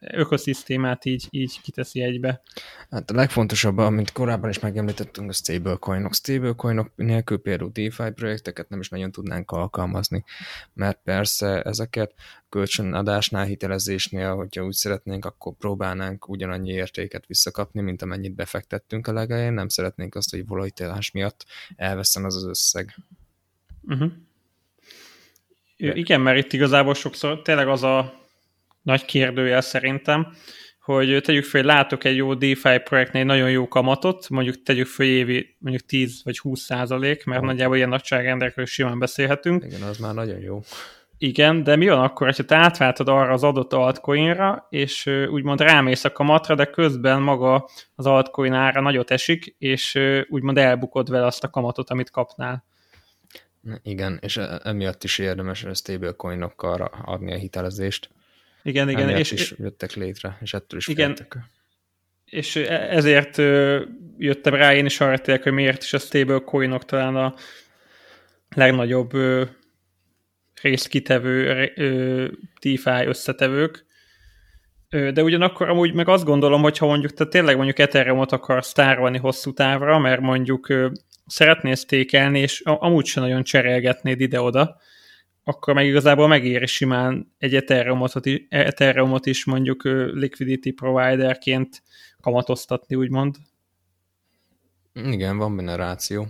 ökoszisztémát 0.00 1.04
így, 1.04 1.26
így 1.30 1.60
kiteszi 1.60 2.02
egybe. 2.02 2.42
Hát 2.90 3.10
a 3.10 3.14
legfontosabb, 3.14 3.78
amit 3.78 4.12
korábban 4.12 4.50
is 4.50 4.58
megemlítettünk, 4.58 5.28
a 5.28 5.32
stablecoinok. 5.32 6.14
Stablecoinok 6.14 6.90
nélkül 6.96 7.38
például 7.38 7.70
DeFi 7.72 8.10
projekteket 8.14 8.68
nem 8.68 8.80
is 8.80 8.88
nagyon 8.88 9.12
tudnánk 9.12 9.50
alkalmazni, 9.50 10.24
mert 10.72 11.00
persze 11.04 11.62
ezeket 11.62 12.14
kölcsönadásnál, 12.48 13.44
hitelezésnél, 13.44 14.34
hogyha 14.34 14.64
úgy 14.64 14.72
szeretnénk, 14.72 15.24
akkor 15.24 15.52
próbálnánk 15.58 16.28
ugyanannyi 16.28 16.70
értéket 16.70 17.26
visszakapni, 17.26 17.80
mint 17.80 18.02
amennyit 18.02 18.34
befektettünk 18.34 19.06
a 19.06 19.12
legelején. 19.12 19.52
Nem 19.52 19.68
szeretnénk 19.68 20.14
azt, 20.14 20.30
hogy 20.30 20.46
volatilitás 20.46 21.10
miatt 21.10 21.44
elveszem 21.76 22.24
az 22.24 22.36
az 22.36 22.44
összeg. 22.44 22.94
Uh-huh. 23.82 24.12
Igen, 25.92 26.20
mert 26.20 26.38
itt 26.38 26.52
igazából 26.52 26.94
sokszor 26.94 27.42
tényleg 27.42 27.68
az 27.68 27.82
a 27.82 28.12
nagy 28.82 29.04
kérdőjel 29.04 29.60
szerintem, 29.60 30.32
hogy 30.80 31.20
tegyük 31.22 31.44
fel, 31.44 31.60
hogy 31.60 31.70
látok 31.70 32.04
egy 32.04 32.16
jó 32.16 32.34
DeFi 32.34 32.78
projektnél 32.84 33.24
nagyon 33.24 33.50
jó 33.50 33.68
kamatot, 33.68 34.28
mondjuk 34.28 34.62
tegyük 34.62 34.86
fel 34.86 35.06
évi 35.06 35.56
mondjuk 35.58 35.86
10 35.86 36.20
vagy 36.24 36.38
20 36.38 36.60
százalék, 36.60 37.24
mert 37.24 37.40
oh. 37.40 37.46
nagyjából 37.46 37.76
ilyen 37.76 37.88
nagyságrendekről 37.88 38.66
simán 38.66 38.98
beszélhetünk. 38.98 39.64
Igen, 39.64 39.82
az 39.82 39.98
már 39.98 40.14
nagyon 40.14 40.40
jó. 40.40 40.60
Igen, 41.18 41.62
de 41.62 41.76
mi 41.76 41.88
van 41.88 42.00
akkor, 42.00 42.26
hogyha 42.26 42.44
te 42.44 42.56
átváltod 42.56 43.08
arra 43.08 43.32
az 43.32 43.42
adott 43.42 43.72
altcoinra, 43.72 44.66
és 44.70 45.06
úgymond 45.30 45.60
rámész 45.60 46.04
a 46.04 46.12
kamatra, 46.12 46.54
de 46.54 46.64
közben 46.64 47.22
maga 47.22 47.68
az 47.94 48.06
altcoin 48.06 48.52
ára 48.52 48.80
nagyot 48.80 49.10
esik, 49.10 49.54
és 49.58 50.00
úgymond 50.28 50.58
elbukod 50.58 51.10
vele 51.10 51.26
azt 51.26 51.44
a 51.44 51.50
kamatot, 51.50 51.90
amit 51.90 52.10
kapnál. 52.10 52.64
Igen, 53.82 54.18
és 54.22 54.36
e, 54.36 54.60
emiatt 54.64 55.04
is 55.04 55.18
érdemes 55.18 55.64
a 55.64 55.74
stablecoinokkal 55.74 56.90
adni 57.04 57.32
a 57.32 57.36
hitelezést. 57.36 58.08
Igen, 58.62 58.88
igen. 58.88 59.02
Emiatt 59.02 59.18
és 59.18 59.32
is 59.32 59.54
jöttek 59.58 59.92
létre, 59.92 60.38
és 60.40 60.54
ettől 60.54 60.78
is 60.78 60.88
igen, 60.88 61.06
féltek. 61.06 61.38
És 62.24 62.56
e, 62.56 62.88
ezért 62.90 63.36
jöttem 64.18 64.54
rá 64.54 64.74
én 64.74 64.86
is 64.86 65.00
arra 65.00 65.18
tényleg, 65.18 65.42
hogy 65.42 65.52
miért 65.52 65.82
is 65.82 65.92
a 65.92 65.98
stablecoinok 65.98 66.84
talán 66.84 67.16
a 67.16 67.34
legnagyobb 68.54 69.12
részkitevő 70.62 71.72
DeFi 72.60 73.06
összetevők. 73.06 73.84
De 74.88 75.22
ugyanakkor 75.22 75.68
amúgy 75.68 75.94
meg 75.94 76.08
azt 76.08 76.24
gondolom, 76.24 76.62
hogy 76.62 76.78
ha 76.78 76.86
mondjuk 76.86 77.12
te 77.12 77.26
tényleg 77.26 77.56
mondjuk 77.56 77.78
Ethereum-ot 77.78 78.32
akarsz 78.32 78.72
tárolni 78.72 79.18
hosszú 79.18 79.52
távra, 79.52 79.98
mert 79.98 80.20
mondjuk 80.20 80.66
szeretnél 81.26 81.74
sztékelni, 81.74 82.38
és 82.38 82.60
amúgy 82.60 83.04
sem 83.04 83.22
nagyon 83.22 83.42
cserélgetnéd 83.42 84.20
ide-oda, 84.20 84.76
akkor 85.44 85.74
meg 85.74 85.86
igazából 85.86 86.28
megéri 86.28 86.66
simán 86.66 87.34
egy 87.38 87.54
Ethereumot, 87.54 88.12
Ethereumot 88.48 89.26
is 89.26 89.44
mondjuk 89.44 89.84
liquidity 90.12 90.70
providerként 90.70 91.82
kamatoztatni, 92.20 92.96
úgymond. 92.96 93.36
Igen, 94.92 95.36
van 95.36 95.56
benne 95.56 95.76
ráció. 95.76 96.26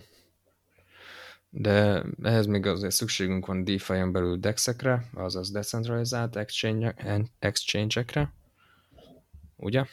De 1.50 2.04
ehhez 2.22 2.46
még 2.46 2.66
azért 2.66 2.94
szükségünk 2.94 3.46
van 3.46 3.64
DeFi-on 3.64 4.12
belül 4.12 4.36
DEX-ekre, 4.36 5.04
azaz 5.14 5.50
decentralizált 5.50 6.36
exchange-ekre. 7.38 8.32
Ugye? 9.56 9.84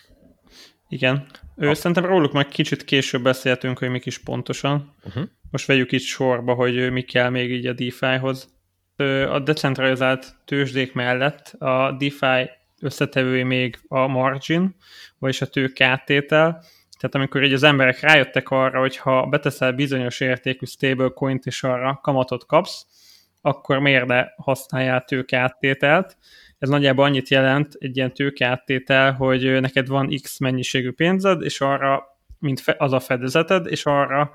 Igen. 0.91 1.25
Ő, 1.57 1.67
ah. 1.67 1.73
Szerintem 1.75 2.05
róluk 2.05 2.31
meg 2.31 2.47
kicsit 2.47 2.83
később 2.83 3.21
beszéltünk, 3.23 3.77
hogy 3.77 3.89
mik 3.89 4.05
is 4.05 4.17
pontosan. 4.17 4.93
Uh-huh. 5.03 5.23
Most 5.51 5.65
vegyük 5.65 5.91
itt 5.91 6.01
sorba, 6.01 6.53
hogy 6.53 6.91
mi 6.91 7.01
kell 7.01 7.29
még 7.29 7.51
így 7.51 7.65
a 7.65 7.73
DeFi-hoz. 7.73 8.59
A 9.29 9.39
decentralizált 9.39 10.35
tőzsdék 10.45 10.93
mellett 10.93 11.55
a 11.59 11.95
DeFi 11.99 12.49
összetevői 12.81 13.43
még 13.43 13.79
a 13.87 14.07
margin, 14.07 14.75
vagyis 15.19 15.41
a 15.41 15.47
tőke 15.47 15.85
áttétel, 15.85 16.63
tehát 16.99 17.15
amikor 17.15 17.43
így 17.43 17.53
az 17.53 17.63
emberek 17.63 17.99
rájöttek 17.99 18.49
arra, 18.49 18.79
hogy 18.79 18.97
ha 18.97 19.25
beteszel 19.25 19.71
bizonyos 19.71 20.19
értékű 20.19 20.65
stablecoint 20.65 21.45
és 21.45 21.63
arra 21.63 21.99
kamatot 22.03 22.45
kapsz, 22.45 22.85
akkor 23.41 23.79
miért 23.79 24.05
ne 24.05 24.25
használjál 24.35 25.03
tőkeáttételt. 25.03 26.17
Ez 26.61 26.69
nagyjából 26.69 27.05
annyit 27.05 27.29
jelent 27.29 27.73
egy 27.79 27.97
ilyen 27.97 28.13
tőkeáttétel, 28.13 29.11
hogy 29.13 29.61
neked 29.61 29.87
van 29.87 30.09
X 30.21 30.39
mennyiségű 30.39 30.91
pénzed, 30.91 31.41
és 31.41 31.61
arra, 31.61 32.03
mint 32.39 32.63
az 32.77 32.93
a 32.93 32.99
fedezeted, 32.99 33.65
és 33.67 33.85
arra 33.85 34.31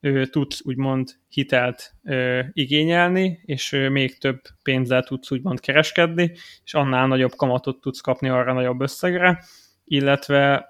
ő, 0.00 0.26
tudsz 0.26 0.60
úgymond 0.64 1.10
hitelt 1.28 1.92
ö, 2.04 2.40
igényelni, 2.52 3.40
és 3.44 3.72
ö, 3.72 3.88
még 3.88 4.18
több 4.18 4.40
pénzzel 4.62 5.02
tudsz 5.02 5.30
úgymond 5.30 5.60
kereskedni, 5.60 6.32
és 6.64 6.74
annál 6.74 7.06
nagyobb 7.06 7.34
kamatot 7.36 7.80
tudsz 7.80 8.00
kapni 8.00 8.28
arra 8.28 8.52
nagyobb 8.52 8.80
összegre, 8.80 9.44
illetve 9.84 10.68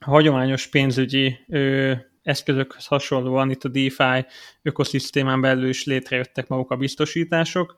hagyományos 0.00 0.66
pénzügyi 0.66 1.38
ö, 1.48 1.92
eszközökhöz 2.22 2.86
hasonlóan 2.86 3.50
itt 3.50 3.64
a 3.64 3.68
DeFi 3.68 4.26
ökoszisztémán 4.62 5.40
belül 5.40 5.68
is 5.68 5.84
létrejöttek 5.84 6.48
maguk 6.48 6.70
a 6.70 6.76
biztosítások. 6.76 7.76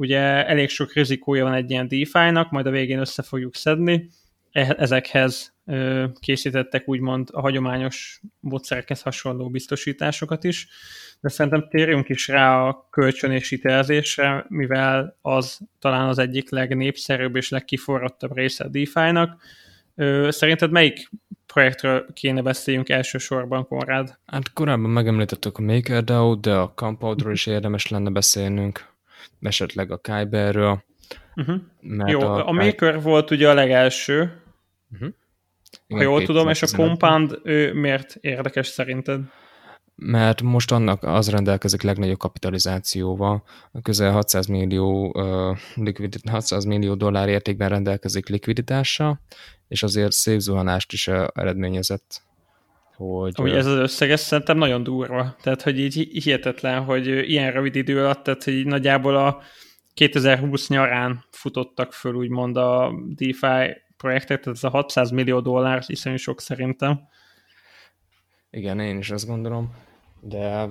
Ugye 0.00 0.46
elég 0.46 0.68
sok 0.68 0.92
rizikója 0.92 1.44
van 1.44 1.54
egy 1.54 1.70
ilyen 1.70 1.88
DeFi-nak, 1.88 2.50
majd 2.50 2.66
a 2.66 2.70
végén 2.70 2.98
össze 2.98 3.22
fogjuk 3.22 3.54
szedni. 3.54 4.08
E, 4.52 4.74
ezekhez 4.78 5.54
készítettek 6.20 6.88
úgymond 6.88 7.28
a 7.32 7.40
hagyományos 7.40 8.20
módszerekhez 8.40 9.02
hasonló 9.02 9.50
biztosításokat 9.50 10.44
is, 10.44 10.68
de 11.20 11.28
szerintem 11.28 11.68
térjünk 11.68 12.08
is 12.08 12.28
rá 12.28 12.62
a 12.62 12.88
kölcsön 12.90 13.30
és 13.30 13.48
hitelezésre, 13.48 14.44
mivel 14.48 15.18
az 15.22 15.58
talán 15.78 16.08
az 16.08 16.18
egyik 16.18 16.50
legnépszerűbb 16.50 17.36
és 17.36 17.48
legkiforrottabb 17.48 18.36
része 18.36 18.64
a 18.64 18.68
DeFi-nak. 18.68 19.42
Szerinted 20.28 20.70
melyik 20.70 21.10
projektről 21.46 22.06
kéne 22.12 22.42
beszéljünk 22.42 22.88
elsősorban, 22.88 23.66
Konrád? 23.66 24.18
Hát 24.26 24.52
korábban 24.52 24.90
megemlítettük 24.90 25.58
a 25.58 25.62
MakerDAO, 25.62 26.34
de 26.34 26.54
a 26.54 26.72
Compoundról 26.74 27.32
is 27.32 27.46
érdemes 27.46 27.88
lenne 27.88 28.10
beszélnünk, 28.10 28.89
esetleg 29.40 29.90
a 29.90 29.98
Kyberről. 29.98 30.84
Uh-huh. 31.34 32.10
Jó, 32.10 32.20
a, 32.20 32.48
a 32.48 32.52
Maker 32.52 33.02
volt 33.02 33.30
ugye 33.30 33.48
a 33.48 33.54
legelső, 33.54 34.42
uh-huh. 34.92 35.08
Igen, 35.86 36.02
ha 36.06 36.10
jól 36.10 36.22
tudom, 36.22 36.48
és 36.48 36.62
a 36.62 36.76
Compound 36.76 37.38
ő 37.42 37.74
miért 37.74 38.16
érdekes 38.20 38.66
szerinted? 38.66 39.20
mert 40.02 40.42
most 40.42 40.72
annak 40.72 41.02
az 41.02 41.30
rendelkezik 41.30 41.82
legnagyobb 41.82 42.18
kapitalizációval, 42.18 43.42
közel 43.82 44.12
600 44.12 44.46
millió, 44.46 45.12
uh, 45.14 45.58
likvidit, 45.74 46.28
600 46.28 46.64
millió 46.64 46.94
dollár 46.94 47.28
értékben 47.28 47.68
rendelkezik 47.68 48.28
likviditással, 48.28 49.20
és 49.68 49.82
azért 49.82 50.12
szép 50.12 50.38
zuhanást 50.38 50.92
is 50.92 51.08
eredményezett. 51.32 52.22
Hogy, 53.00 53.34
hogy 53.36 53.52
ez 53.52 53.66
az 53.66 53.78
összeg, 53.78 54.10
ez 54.10 54.20
szerintem 54.20 54.58
nagyon 54.58 54.82
durva. 54.82 55.36
Tehát, 55.42 55.62
hogy 55.62 55.80
így 55.80 55.94
hihetetlen, 56.22 56.84
hogy 56.84 57.06
ilyen 57.06 57.52
rövid 57.52 57.74
idő 57.74 57.98
alatt, 57.98 58.22
tehát, 58.22 58.44
hogy 58.44 58.66
nagyjából 58.66 59.16
a 59.16 59.40
2020 59.94 60.68
nyarán 60.68 61.24
futottak 61.30 61.92
föl 61.92 62.14
úgymond 62.14 62.56
a 62.56 62.92
DeFi 63.06 63.76
projektek, 63.96 64.40
tehát 64.40 64.56
ez 64.56 64.64
a 64.64 64.68
600 64.68 65.10
millió 65.10 65.40
dollár 65.40 65.82
iszonyú 65.86 66.16
sok 66.16 66.40
szerintem. 66.40 67.00
Igen, 68.50 68.80
én 68.80 68.98
is 68.98 69.10
azt 69.10 69.26
gondolom 69.26 69.74
de 70.20 70.68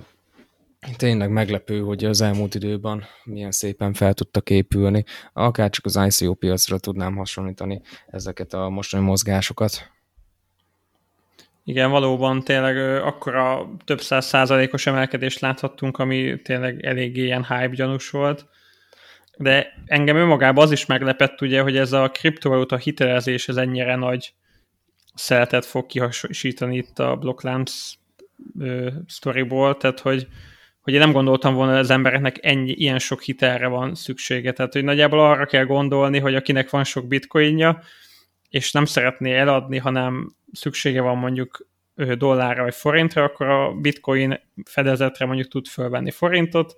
tényleg 0.97 1.31
meglepő, 1.31 1.81
hogy 1.81 2.05
az 2.05 2.21
elmúlt 2.21 2.55
időben 2.55 3.03
milyen 3.23 3.51
szépen 3.51 3.93
fel 3.93 4.13
tudtak 4.13 4.49
épülni. 4.49 5.03
Akár 5.33 5.69
csak 5.69 5.85
az 5.85 5.99
ICO 6.07 6.33
piacra 6.33 6.77
tudnám 6.79 7.15
hasonlítani 7.15 7.81
ezeket 8.07 8.53
a 8.53 8.69
mostani 8.69 9.03
mozgásokat. 9.03 9.91
Igen, 11.69 11.89
valóban 11.89 12.43
tényleg 12.43 12.77
akkora 13.03 13.69
több 13.85 14.01
száz 14.01 14.25
százalékos 14.25 14.87
emelkedést 14.87 15.39
láthattunk, 15.39 15.97
ami 15.97 16.41
tényleg 16.41 16.85
eléggé 16.85 17.23
ilyen 17.23 17.45
hype 17.45 17.75
gyanús 17.75 18.09
volt. 18.09 18.45
De 19.37 19.73
engem 19.85 20.15
önmagában 20.15 20.63
az 20.63 20.71
is 20.71 20.85
meglepett, 20.85 21.41
ugye, 21.41 21.61
hogy 21.61 21.77
ez 21.77 21.91
a 21.91 22.09
kriptovaluta 22.09 22.77
hitelezés 22.77 23.47
ez 23.47 23.55
ennyire 23.55 23.95
nagy 23.95 24.33
szeretet 25.13 25.65
fog 25.65 25.85
kihasítani 25.85 26.77
itt 26.77 26.99
a 26.99 27.15
Blocklamps 27.15 27.97
sztoriból, 29.07 29.77
tehát 29.77 29.99
hogy, 29.99 30.27
hogy 30.81 30.93
én 30.93 30.99
nem 30.99 31.11
gondoltam 31.11 31.53
volna, 31.53 31.71
hogy 31.71 31.81
az 31.81 31.89
embereknek 31.89 32.37
ennyi, 32.41 32.71
ilyen 32.71 32.99
sok 32.99 33.21
hitelre 33.21 33.67
van 33.67 33.95
szüksége. 33.95 34.51
Tehát, 34.51 34.73
hogy 34.73 34.83
nagyjából 34.83 35.19
arra 35.19 35.45
kell 35.45 35.65
gondolni, 35.65 36.19
hogy 36.19 36.35
akinek 36.35 36.69
van 36.69 36.83
sok 36.83 37.07
bitcoinja, 37.07 37.81
és 38.49 38.71
nem 38.71 38.85
szeretné 38.85 39.37
eladni, 39.37 39.77
hanem 39.77 40.35
szüksége 40.51 41.01
van 41.01 41.17
mondjuk 41.17 41.67
dollárra 42.17 42.63
vagy 42.63 42.75
forintra, 42.75 43.23
akkor 43.23 43.47
a 43.47 43.73
bitcoin 43.73 44.39
fedezetre 44.65 45.25
mondjuk 45.25 45.47
tud 45.47 45.67
fölvenni 45.67 46.11
forintot, 46.11 46.75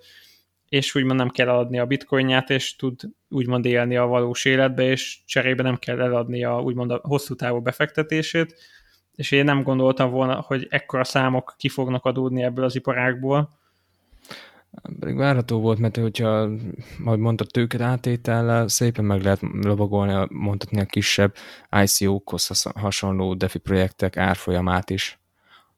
és 0.70 0.96
úgymond 0.96 1.18
nem 1.18 1.30
kell 1.30 1.48
eladni 1.48 1.80
a 1.80 1.86
bitcoinját, 1.86 2.50
és 2.50 2.76
tud 2.76 3.02
úgymond 3.30 3.66
élni 3.66 3.98
a 3.98 4.06
valós 4.06 4.46
életbe, 4.46 4.84
és 4.84 5.20
cserébe 5.26 5.64
nem 5.64 5.76
kell 5.76 6.02
eladni 6.02 6.44
a 6.44 6.62
úgymond 6.62 6.92
a 6.92 7.00
hosszú 7.04 7.36
távú 7.36 7.60
befektetését, 7.60 8.56
és 9.16 9.32
én 9.32 9.44
nem 9.44 9.64
gondoltam 9.64 10.12
volna, 10.12 10.42
hogy 10.42 10.68
ekkora 10.70 11.04
számok 11.04 11.56
ki 11.58 11.70
fognak 11.70 12.06
adódni 12.06 12.44
ebből 12.44 12.66
az 12.66 12.76
iparágból. 12.76 13.60
Pedig 15.00 15.16
várható 15.16 15.60
volt, 15.60 15.80
mert 15.80 15.98
hogyha, 15.98 16.50
ahogy 17.06 17.20
mondtad, 17.20 17.48
tőket 17.52 17.82
átétellel 17.82 18.68
szépen 18.68 19.06
meg 19.06 19.24
lehet 19.24 19.40
lovagolni, 19.62 20.28
mondhatni 20.30 20.80
a 20.80 20.86
kisebb 20.86 21.36
ICO-khoz 21.84 22.62
hasonló 22.76 23.34
DeFi 23.34 23.58
projektek 23.58 24.18
árfolyamát 24.18 24.90
is, 24.90 25.20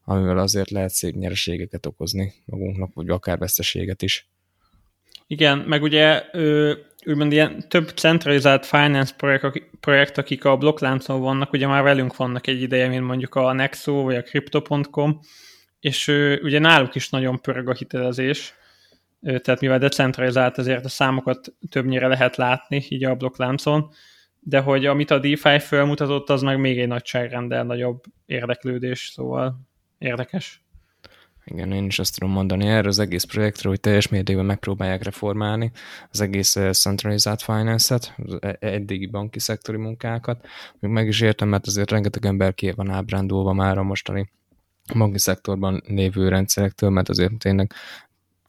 amivel 0.06 0.38
azért 0.38 0.70
lehet 0.70 0.90
szép 0.90 1.16
nyereségeket 1.16 1.86
okozni 1.86 2.34
magunknak, 2.46 2.94
vagy 2.94 3.10
akár 3.10 3.38
veszteséget 3.38 4.02
is. 4.02 4.28
Igen, 5.28 5.58
meg 5.58 5.82
ugye 5.82 6.24
úgymond 7.06 7.32
ilyen 7.32 7.70
több 7.70 7.90
centralizált 7.90 8.66
finance 8.66 9.14
projekt, 9.18 9.62
projekt, 9.80 10.18
akik 10.18 10.46
a 10.46 10.58
blokkláncon 10.58 11.22
vannak, 11.22 11.54
ugye 11.54 11.68
már 11.68 11.84
velünk 11.84 12.16
vannak 12.16 12.48
egy 12.48 12.62
ideje, 12.62 12.88
mint 12.88 13.06
mondjuk 13.06 13.36
a 13.36 13.54
Nexo 13.54 13.94
vagy 13.94 14.16
a 14.16 14.22
Crypto.com, 14.22 15.20
és 15.80 16.08
ugye 16.42 16.60
náluk 16.60 16.96
is 16.96 17.10
nagyon 17.10 17.42
pörög 17.42 17.70
a 17.70 17.74
hitelezés, 17.74 18.56
tehát 19.24 19.60
mivel 19.60 19.80
decentralizált, 19.80 20.58
ezért 20.58 20.86
a 20.86 20.90
számokat 20.90 21.54
többnyire 21.70 22.08
lehet 22.08 22.36
látni 22.36 22.86
így 22.90 23.04
a 23.04 23.16
blokkláncon, 23.16 23.90
de 24.40 24.60
hogy 24.60 24.86
amit 24.86 25.12
a 25.12 25.20
DeFi 25.20 25.60
felmutatott, 25.60 26.30
az 26.30 26.42
meg 26.42 26.60
még 26.60 26.80
egy 26.80 26.88
nagyságrendel 26.88 27.64
nagyobb 27.64 28.04
érdeklődés, 28.26 29.12
szóval 29.14 29.60
érdekes. 29.98 30.64
Igen, 31.46 31.72
én 31.72 31.86
is 31.86 32.00
azt 32.00 32.20
tudom 32.20 32.34
mondani 32.34 32.68
erre 32.68 32.88
az 32.88 33.00
egész 33.00 33.24
projektről, 33.24 33.72
hogy 33.72 33.82
teljes 33.82 34.08
mértékben 34.08 34.46
megpróbálják 34.46 35.04
reformálni 35.04 35.72
az 36.10 36.22
egész 36.22 36.58
centralizált 36.72 37.42
finance-et, 37.42 38.16
az 38.26 38.38
e-, 38.42 38.58
eddigi 38.60 39.06
banki 39.06 39.40
szektori 39.40 39.78
munkákat. 39.78 40.46
Még 40.80 40.92
meg 40.92 41.08
is 41.08 41.22
értem, 41.22 41.48
mert 41.48 41.68
azért 41.68 41.92
rengeteg 41.92 42.26
ember 42.26 42.54
ki 42.54 42.72
van 42.72 42.90
ábrándulva 42.90 43.54
már 43.54 43.78
a 43.78 43.84
mostani 43.84 44.32
banki 44.98 45.20
szektorban 45.20 45.84
lévő 45.88 46.30
rendszerektől, 46.30 46.90
mert 46.90 47.10
azért 47.10 47.38
tényleg 47.38 47.74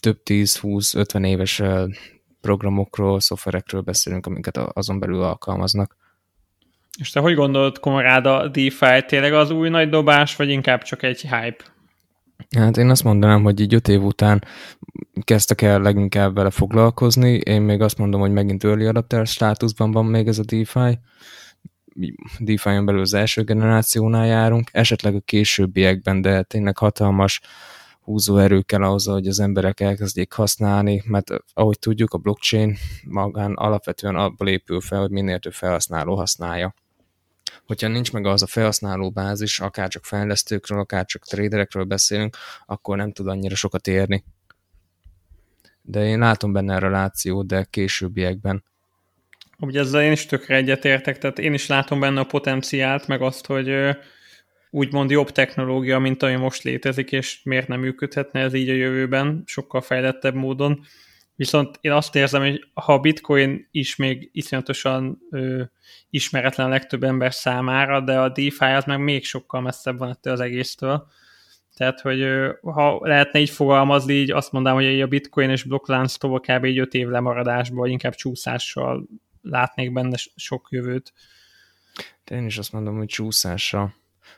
több 0.04 0.20
10-20-50 0.24 1.26
éves 1.26 1.62
programokról, 2.40 3.20
szoftverekről 3.20 3.80
beszélünk, 3.80 4.26
amiket 4.26 4.56
azon 4.56 4.98
belül 4.98 5.22
alkalmaznak. 5.22 5.96
És 6.98 7.10
te 7.10 7.20
hogy 7.20 7.34
gondolod, 7.34 7.78
Konrád, 7.78 8.26
a 8.26 8.48
DeFi 8.48 9.04
tényleg 9.06 9.32
az 9.32 9.50
új 9.50 9.68
nagy 9.68 9.88
dobás, 9.88 10.36
vagy 10.36 10.48
inkább 10.48 10.82
csak 10.82 11.02
egy 11.02 11.20
hype? 11.20 11.64
Hát 12.56 12.76
én 12.76 12.90
azt 12.90 13.04
mondanám, 13.04 13.42
hogy 13.42 13.60
így 13.60 13.74
öt 13.74 13.88
év 13.88 14.02
után 14.02 14.44
kezdtek 15.22 15.62
el 15.62 15.80
leginkább 15.80 16.34
vele 16.34 16.50
foglalkozni. 16.50 17.32
Én 17.32 17.62
még 17.62 17.80
azt 17.80 17.98
mondom, 17.98 18.20
hogy 18.20 18.32
megint 18.32 18.64
early 18.64 18.86
adapter 18.86 19.26
státuszban 19.26 19.90
van 19.90 20.04
még 20.04 20.26
ez 20.26 20.38
a 20.38 20.44
DeFi. 20.44 20.98
DeFi-on 22.38 22.84
belül 22.84 23.00
az 23.00 23.14
első 23.14 23.42
generációnál 23.42 24.26
járunk, 24.26 24.68
esetleg 24.72 25.14
a 25.14 25.20
későbbiekben, 25.20 26.20
de 26.20 26.42
tényleg 26.42 26.78
hatalmas 26.78 27.40
húzóerő 28.04 28.60
kell 28.60 28.82
ahhoz, 28.82 29.04
hogy 29.06 29.26
az 29.26 29.40
emberek 29.40 29.80
elkezdjék 29.80 30.32
használni, 30.32 31.02
mert 31.06 31.30
ahogy 31.52 31.78
tudjuk, 31.78 32.12
a 32.12 32.18
blockchain 32.18 32.76
magán 33.04 33.52
alapvetően 33.54 34.16
abból 34.16 34.48
épül 34.48 34.80
fel, 34.80 35.00
hogy 35.00 35.10
minél 35.10 35.38
több 35.38 35.52
felhasználó 35.52 36.16
használja. 36.16 36.74
Hogyha 37.66 37.88
nincs 37.88 38.12
meg 38.12 38.26
az 38.26 38.42
a 38.42 38.46
felhasználó 38.46 39.10
bázis, 39.10 39.60
akár 39.60 39.88
csak 39.88 40.04
fejlesztőkről, 40.04 40.78
akár 40.78 41.04
csak 41.04 41.26
traderekről 41.26 41.84
beszélünk, 41.84 42.36
akkor 42.66 42.96
nem 42.96 43.12
tud 43.12 43.26
annyira 43.26 43.54
sokat 43.54 43.86
érni. 43.86 44.24
De 45.82 46.06
én 46.06 46.18
látom 46.18 46.52
benne 46.52 46.74
a 46.74 46.78
relációt, 46.78 47.46
de 47.46 47.66
későbbiekben. 47.70 48.64
Ugye 49.58 49.80
ezzel 49.80 50.02
én 50.02 50.12
is 50.12 50.26
tökre 50.26 50.56
egyetértek, 50.56 51.18
tehát 51.18 51.38
én 51.38 51.54
is 51.54 51.66
látom 51.66 52.00
benne 52.00 52.20
a 52.20 52.24
potenciált, 52.24 53.06
meg 53.06 53.22
azt, 53.22 53.46
hogy 53.46 53.68
úgymond 54.74 55.10
jobb 55.10 55.30
technológia, 55.30 55.98
mint 55.98 56.22
ami 56.22 56.34
most 56.34 56.62
létezik, 56.62 57.12
és 57.12 57.40
miért 57.42 57.68
nem 57.68 57.80
működhetne 57.80 58.40
ez 58.40 58.54
így 58.54 58.68
a 58.68 58.74
jövőben, 58.74 59.42
sokkal 59.46 59.80
fejlettebb 59.80 60.34
módon. 60.34 60.84
Viszont 61.36 61.78
én 61.80 61.92
azt 61.92 62.14
érzem, 62.14 62.42
hogy 62.42 62.64
ha 62.74 62.92
a 62.92 62.98
bitcoin 62.98 63.68
is 63.70 63.96
még 63.96 64.30
iszonyatosan 64.32 65.18
ö, 65.30 65.62
ismeretlen 66.10 66.66
a 66.66 66.70
legtöbb 66.70 67.04
ember 67.04 67.34
számára, 67.34 68.00
de 68.00 68.18
a 68.18 68.28
DeFi 68.28 68.64
az 68.64 68.84
meg 68.84 68.98
még 68.98 69.24
sokkal 69.24 69.60
messzebb 69.60 69.98
van 69.98 70.10
ettől 70.10 70.32
az 70.32 70.40
egésztől. 70.40 71.06
Tehát, 71.76 72.00
hogy 72.00 72.20
ö, 72.20 72.52
ha 72.62 72.98
lehetne 73.02 73.40
így 73.40 73.50
fogalmazni, 73.50 74.14
így 74.14 74.30
azt 74.30 74.52
mondanám, 74.52 74.78
hogy 74.78 75.00
a 75.00 75.06
bitcoin 75.06 75.50
és 75.50 75.62
blokklánctól 75.62 76.40
kb. 76.40 76.64
így 76.64 76.78
5 76.78 76.94
év 76.94 77.08
lemaradásban, 77.08 77.78
vagy 77.78 77.90
inkább 77.90 78.14
csúszással 78.14 79.06
látnék 79.42 79.92
benne 79.92 80.16
sok 80.36 80.68
jövőt. 80.70 81.12
De 82.24 82.36
én 82.36 82.46
is 82.46 82.58
azt 82.58 82.72
mondom, 82.72 82.96
hogy 82.96 83.08
csúszással 83.08 83.94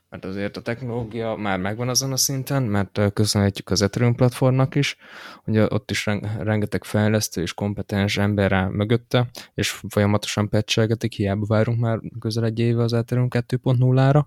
mert 0.09 0.25
azért 0.25 0.57
a 0.57 0.62
technológia 0.62 1.35
már 1.35 1.59
megvan 1.59 1.88
azon 1.88 2.12
a 2.12 2.16
szinten, 2.16 2.62
mert 2.62 3.00
köszönhetjük 3.12 3.71
az 3.71 3.83
Ethereum 3.83 4.14
platformnak 4.14 4.75
is, 4.75 4.97
hogy 5.45 5.59
ott 5.59 5.90
is 5.90 6.07
rengeteg 6.38 6.85
fejlesztő 6.85 7.43
és 7.43 7.55
kompetens 7.55 8.19
ember 8.19 8.52
áll 8.52 8.69
mögötte, 8.69 9.26
és 9.55 9.81
folyamatosan 9.88 10.49
patchelgetik, 10.49 11.12
hiába 11.12 11.47
várunk 11.47 11.81
már 11.81 11.99
közel 12.21 12.45
egy 12.45 12.59
éve 12.59 12.83
az 12.83 12.93
Ethereum 12.93 13.28
2.0-ra. 13.31 14.23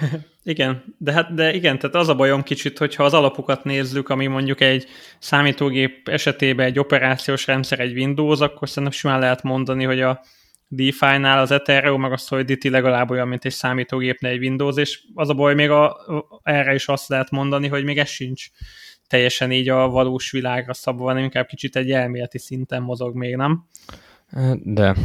Igen, 0.46 0.94
de 0.98 1.12
hát 1.12 1.34
de 1.34 1.54
igen, 1.54 1.78
tehát 1.78 1.96
az 1.96 2.08
a 2.08 2.14
bajom 2.14 2.42
kicsit, 2.42 2.78
hogyha 2.78 3.04
az 3.04 3.14
alapokat 3.14 3.64
nézzük, 3.64 4.08
ami 4.08 4.26
mondjuk 4.26 4.60
egy 4.60 4.86
számítógép 5.18 6.08
esetében 6.08 6.66
egy 6.66 6.78
operációs 6.78 7.46
rendszer, 7.46 7.80
egy 7.80 7.92
Windows, 7.96 8.40
akkor 8.40 8.68
szerintem 8.68 8.92
simán 8.92 9.18
lehet 9.18 9.42
mondani, 9.42 9.84
hogy 9.84 10.00
a 10.00 10.24
DeFi-nál 10.68 11.38
az 11.38 11.50
Ethereum, 11.50 12.00
meg 12.00 12.12
a 12.12 12.16
Solidity 12.16 12.68
legalább 12.68 13.10
olyan, 13.10 13.28
mint 13.28 13.44
egy 13.44 13.52
számítógépnél 13.52 14.30
egy 14.30 14.38
Windows, 14.38 14.76
és 14.76 15.04
az 15.14 15.28
a 15.28 15.34
baj, 15.34 15.54
még 15.54 15.70
a, 15.70 15.96
erre 16.42 16.74
is 16.74 16.88
azt 16.88 17.08
lehet 17.08 17.30
mondani, 17.30 17.68
hogy 17.68 17.84
még 17.84 17.98
ez 17.98 18.08
sincs 18.08 18.46
teljesen 19.06 19.52
így 19.52 19.68
a 19.68 19.88
valós 19.88 20.30
világra 20.30 20.74
szabva, 20.74 21.04
hanem 21.04 21.22
inkább 21.22 21.46
kicsit 21.46 21.76
egy 21.76 21.90
elméleti 21.90 22.38
szinten 22.38 22.82
mozog 22.82 23.14
még, 23.14 23.36
nem? 23.36 23.66
De 24.62 24.96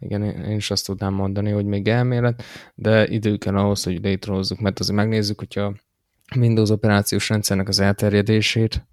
igen, 0.00 0.22
én 0.22 0.56
is 0.56 0.70
azt 0.70 0.86
tudnám 0.86 1.14
mondani, 1.14 1.50
hogy 1.50 1.64
még 1.64 1.88
elmélet, 1.88 2.42
de 2.74 3.06
idő 3.06 3.36
kell 3.36 3.56
ahhoz, 3.56 3.82
hogy 3.82 4.00
létrehozzuk, 4.02 4.60
mert 4.60 4.78
azért 4.78 4.96
megnézzük, 4.96 5.38
hogyha 5.38 5.74
Windows 6.36 6.70
operációs 6.70 7.28
rendszernek 7.28 7.68
az 7.68 7.80
elterjedését 7.80 8.86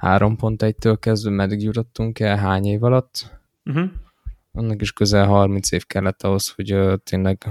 3.1-től 0.00 0.96
kezdve 1.00 1.30
meddig 1.30 1.62
jutottunk 1.62 2.20
el, 2.20 2.36
hány 2.36 2.64
év 2.64 2.82
alatt? 2.82 3.40
Uh-huh 3.64 3.90
annak 4.52 4.80
is 4.80 4.92
közel 4.92 5.26
30 5.26 5.72
év 5.72 5.86
kellett 5.86 6.22
ahhoz, 6.22 6.48
hogy 6.48 6.76
tényleg 7.04 7.46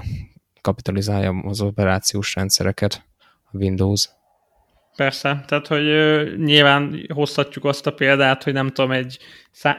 kapitalizálja 0.62 1.30
az 1.30 1.62
operációs 1.62 2.36
rendszereket 2.36 3.06
a 3.52 3.58
Windows. 3.58 4.10
Persze, 4.96 5.44
tehát 5.48 5.68
hogy 5.68 5.84
nyilván 6.38 7.06
hozhatjuk 7.14 7.66
azt 7.66 7.88
a 7.88 7.94
példát, 7.94 8.44
hogy 8.44 8.54
nem 8.54 8.70
tudom, 8.70 8.92
egy, 8.92 9.20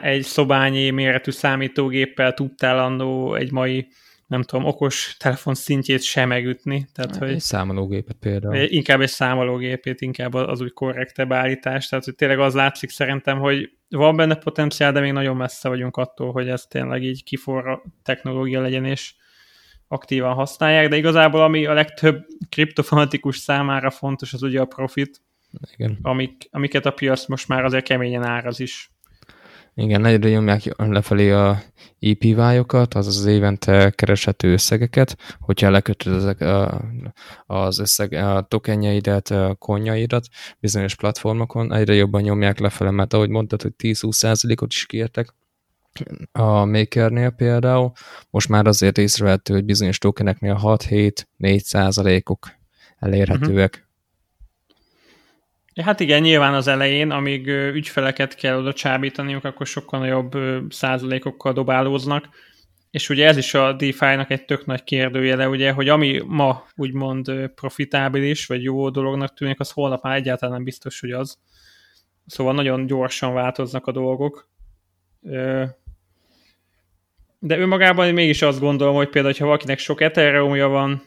egy 0.01 0.23
szobányi 0.23 0.89
méretű 0.89 1.31
számítógéppel 1.31 2.33
tudtál 2.33 2.79
annó 2.79 3.35
egy 3.35 3.51
mai 3.51 3.87
nem 4.33 4.43
tudom, 4.43 4.65
okos 4.65 5.15
telefon 5.19 5.53
szintjét 5.53 6.01
sem 6.01 6.27
megütni. 6.27 6.87
Tehát, 6.93 7.15
hogy 7.15 7.29
egy 7.29 7.39
számológépet 7.39 8.15
például. 8.19 8.55
Inkább 8.55 9.01
egy 9.01 9.09
számológépét, 9.09 10.01
inkább 10.01 10.33
az 10.33 10.61
úgy 10.61 10.73
korrektebb 10.73 11.33
állítás. 11.33 11.87
Tehát, 11.87 12.05
hogy 12.05 12.15
tényleg 12.15 12.39
az 12.39 12.53
látszik 12.53 12.89
szerintem, 12.89 13.39
hogy 13.39 13.71
van 13.89 14.15
benne 14.15 14.35
potenciál, 14.35 14.91
de 14.91 14.99
még 14.99 15.11
nagyon 15.11 15.35
messze 15.35 15.69
vagyunk 15.69 15.97
attól, 15.97 16.31
hogy 16.31 16.47
ez 16.49 16.65
tényleg 16.65 17.03
így 17.03 17.23
kiforra 17.23 17.83
technológia 18.03 18.61
legyen, 18.61 18.85
és 18.85 19.13
aktívan 19.87 20.33
használják, 20.33 20.89
de 20.89 20.95
igazából 20.97 21.41
ami 21.41 21.65
a 21.65 21.73
legtöbb 21.73 22.25
kriptofanatikus 22.49 23.37
számára 23.37 23.89
fontos, 23.89 24.33
az 24.33 24.43
ugye 24.43 24.61
a 24.61 24.65
profit, 24.65 25.21
Igen. 25.73 25.97
Amik, 26.01 26.47
amiket 26.51 26.85
a 26.85 26.91
piac 26.91 27.27
most 27.27 27.47
már 27.47 27.63
azért 27.63 27.85
keményen 27.85 28.23
áraz 28.23 28.59
is. 28.59 28.92
Igen, 29.75 30.05
egyre 30.05 30.29
nyomják 30.29 30.61
lefelé 30.77 31.31
a 31.31 31.61
EPY-okat, 31.99 32.93
azaz 32.93 33.17
az 33.17 33.25
évente 33.25 33.89
kereshető 33.89 34.51
összegeket, 34.51 35.17
hogyha 35.39 35.69
lekötöd 35.69 36.13
ezek 36.13 36.45
az 37.45 37.79
összeg, 37.79 38.13
a 38.13 38.45
tokenjeidet, 38.47 39.29
a 39.29 39.55
konjaidat 39.59 40.27
bizonyos 40.59 40.95
platformokon, 40.95 41.73
egyre 41.73 41.93
jobban 41.93 42.21
nyomják 42.21 42.59
lefele, 42.59 42.91
mert 42.91 43.13
ahogy 43.13 43.29
mondtad, 43.29 43.61
hogy 43.61 43.73
10-20%-ot 43.83 44.71
is 44.71 44.85
kértek, 44.85 45.33
a 46.31 46.65
Makernél 46.65 47.29
például, 47.29 47.91
most 48.29 48.49
már 48.49 48.67
azért 48.67 48.97
észrevehető, 48.97 49.53
hogy 49.53 49.65
bizonyos 49.65 49.97
tokeneknél 49.97 50.59
6-7-4 50.63 51.59
százalékok 51.59 52.47
elérhetőek. 52.99 53.73
Uh-huh. 53.73 53.91
Hát 55.81 55.99
igen, 55.99 56.21
nyilván 56.21 56.53
az 56.53 56.67
elején, 56.67 57.11
amíg 57.11 57.47
ügyfeleket 57.47 58.35
kell 58.35 58.57
oda 58.57 58.73
csábítaniuk, 58.73 59.43
akkor 59.43 59.65
sokkal 59.65 59.99
nagyobb 59.99 60.31
százalékokkal 60.69 61.53
dobálóznak. 61.53 62.29
És 62.91 63.09
ugye 63.09 63.27
ez 63.27 63.37
is 63.37 63.53
a 63.53 63.73
DeFi-nak 63.73 64.31
egy 64.31 64.45
tök 64.45 64.65
nagy 64.65 64.83
kérdőjele, 64.83 65.47
ugye, 65.47 65.71
hogy 65.71 65.89
ami 65.89 66.21
ma 66.25 66.65
úgymond 66.75 67.31
profitábilis, 67.55 68.45
vagy 68.45 68.63
jó 68.63 68.89
dolognak 68.89 69.33
tűnik, 69.33 69.59
az 69.59 69.71
holnap 69.71 70.03
már 70.03 70.15
egyáltalán 70.15 70.55
nem 70.55 70.63
biztos, 70.63 70.99
hogy 70.99 71.11
az. 71.11 71.37
Szóval 72.25 72.53
nagyon 72.53 72.85
gyorsan 72.85 73.33
változnak 73.33 73.87
a 73.87 73.91
dolgok. 73.91 74.49
De 77.39 77.57
önmagában 77.57 78.13
mégis 78.13 78.41
azt 78.41 78.59
gondolom, 78.59 78.95
hogy 78.95 79.09
például, 79.09 79.33
ha 79.39 79.45
valakinek 79.45 79.79
sok 79.79 80.01
ethereum 80.01 80.69
van, 80.69 81.03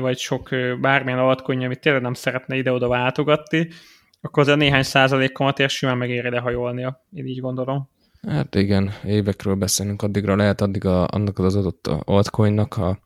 vagy 0.00 0.18
sok 0.18 0.48
bármilyen 0.80 1.18
altcoin 1.18 1.64
amit 1.64 1.80
tényleg 1.80 2.02
nem 2.02 2.14
szeretne 2.14 2.56
ide-oda 2.56 2.88
váltogatni, 2.88 3.68
akkor 4.20 4.42
az 4.42 4.48
a 4.48 4.54
néhány 4.54 4.82
százalék 4.82 5.32
kamatért 5.32 5.70
simán 5.70 5.96
megéri 5.96 6.30
lehajolnia, 6.30 7.04
én 7.12 7.26
így 7.26 7.40
gondolom. 7.40 7.88
Hát 8.28 8.54
igen, 8.54 8.92
évekről 9.04 9.54
beszélünk, 9.54 10.02
addigra 10.02 10.36
lehet, 10.36 10.60
addig 10.60 10.84
a, 10.84 11.06
annak 11.06 11.38
az 11.38 11.56
adott 11.56 11.86
altcoinnak 11.86 12.76
a 12.76 12.98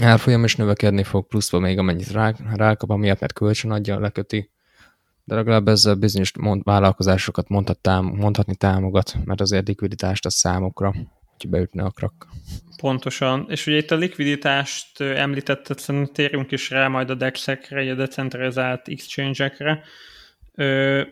árfolyam 0.00 0.44
is 0.44 0.56
növekedni 0.56 1.02
fog, 1.02 1.26
pluszban 1.26 1.60
még 1.60 1.78
amennyit 1.78 2.10
rá, 2.10 2.34
rákap, 2.54 2.90
amiatt 2.90 3.20
mert 3.20 3.32
kölcsön 3.32 3.70
adja, 3.70 3.98
leköti. 3.98 4.50
De 5.24 5.34
legalább 5.34 5.68
ezzel 5.68 5.94
bizonyos 5.94 6.32
mond, 6.38 6.62
vállalkozásokat 6.64 7.48
mondhat, 7.48 7.78
tám, 7.78 8.04
mondhatni 8.04 8.56
támogat, 8.56 9.14
mert 9.24 9.40
azért 9.40 9.68
likviditást 9.68 10.26
a 10.26 10.30
számokra, 10.30 10.94
hogy 11.38 11.50
beütne 11.50 11.82
a 11.84 11.90
krak. 11.90 12.28
Pontosan. 12.76 13.46
És 13.48 13.66
ugye 13.66 13.76
itt 13.76 13.90
a 13.90 13.96
likviditást 13.96 15.00
említetted, 15.00 15.78
szerintem 15.78 16.14
térjünk 16.14 16.50
is 16.50 16.70
rá 16.70 16.88
majd 16.88 17.10
a 17.10 17.14
DEX-ekre, 17.14 17.90
a 17.90 17.94
decentralizált 17.94 18.88
exchange-ekre. 18.88 19.82
Ö, 20.54 21.02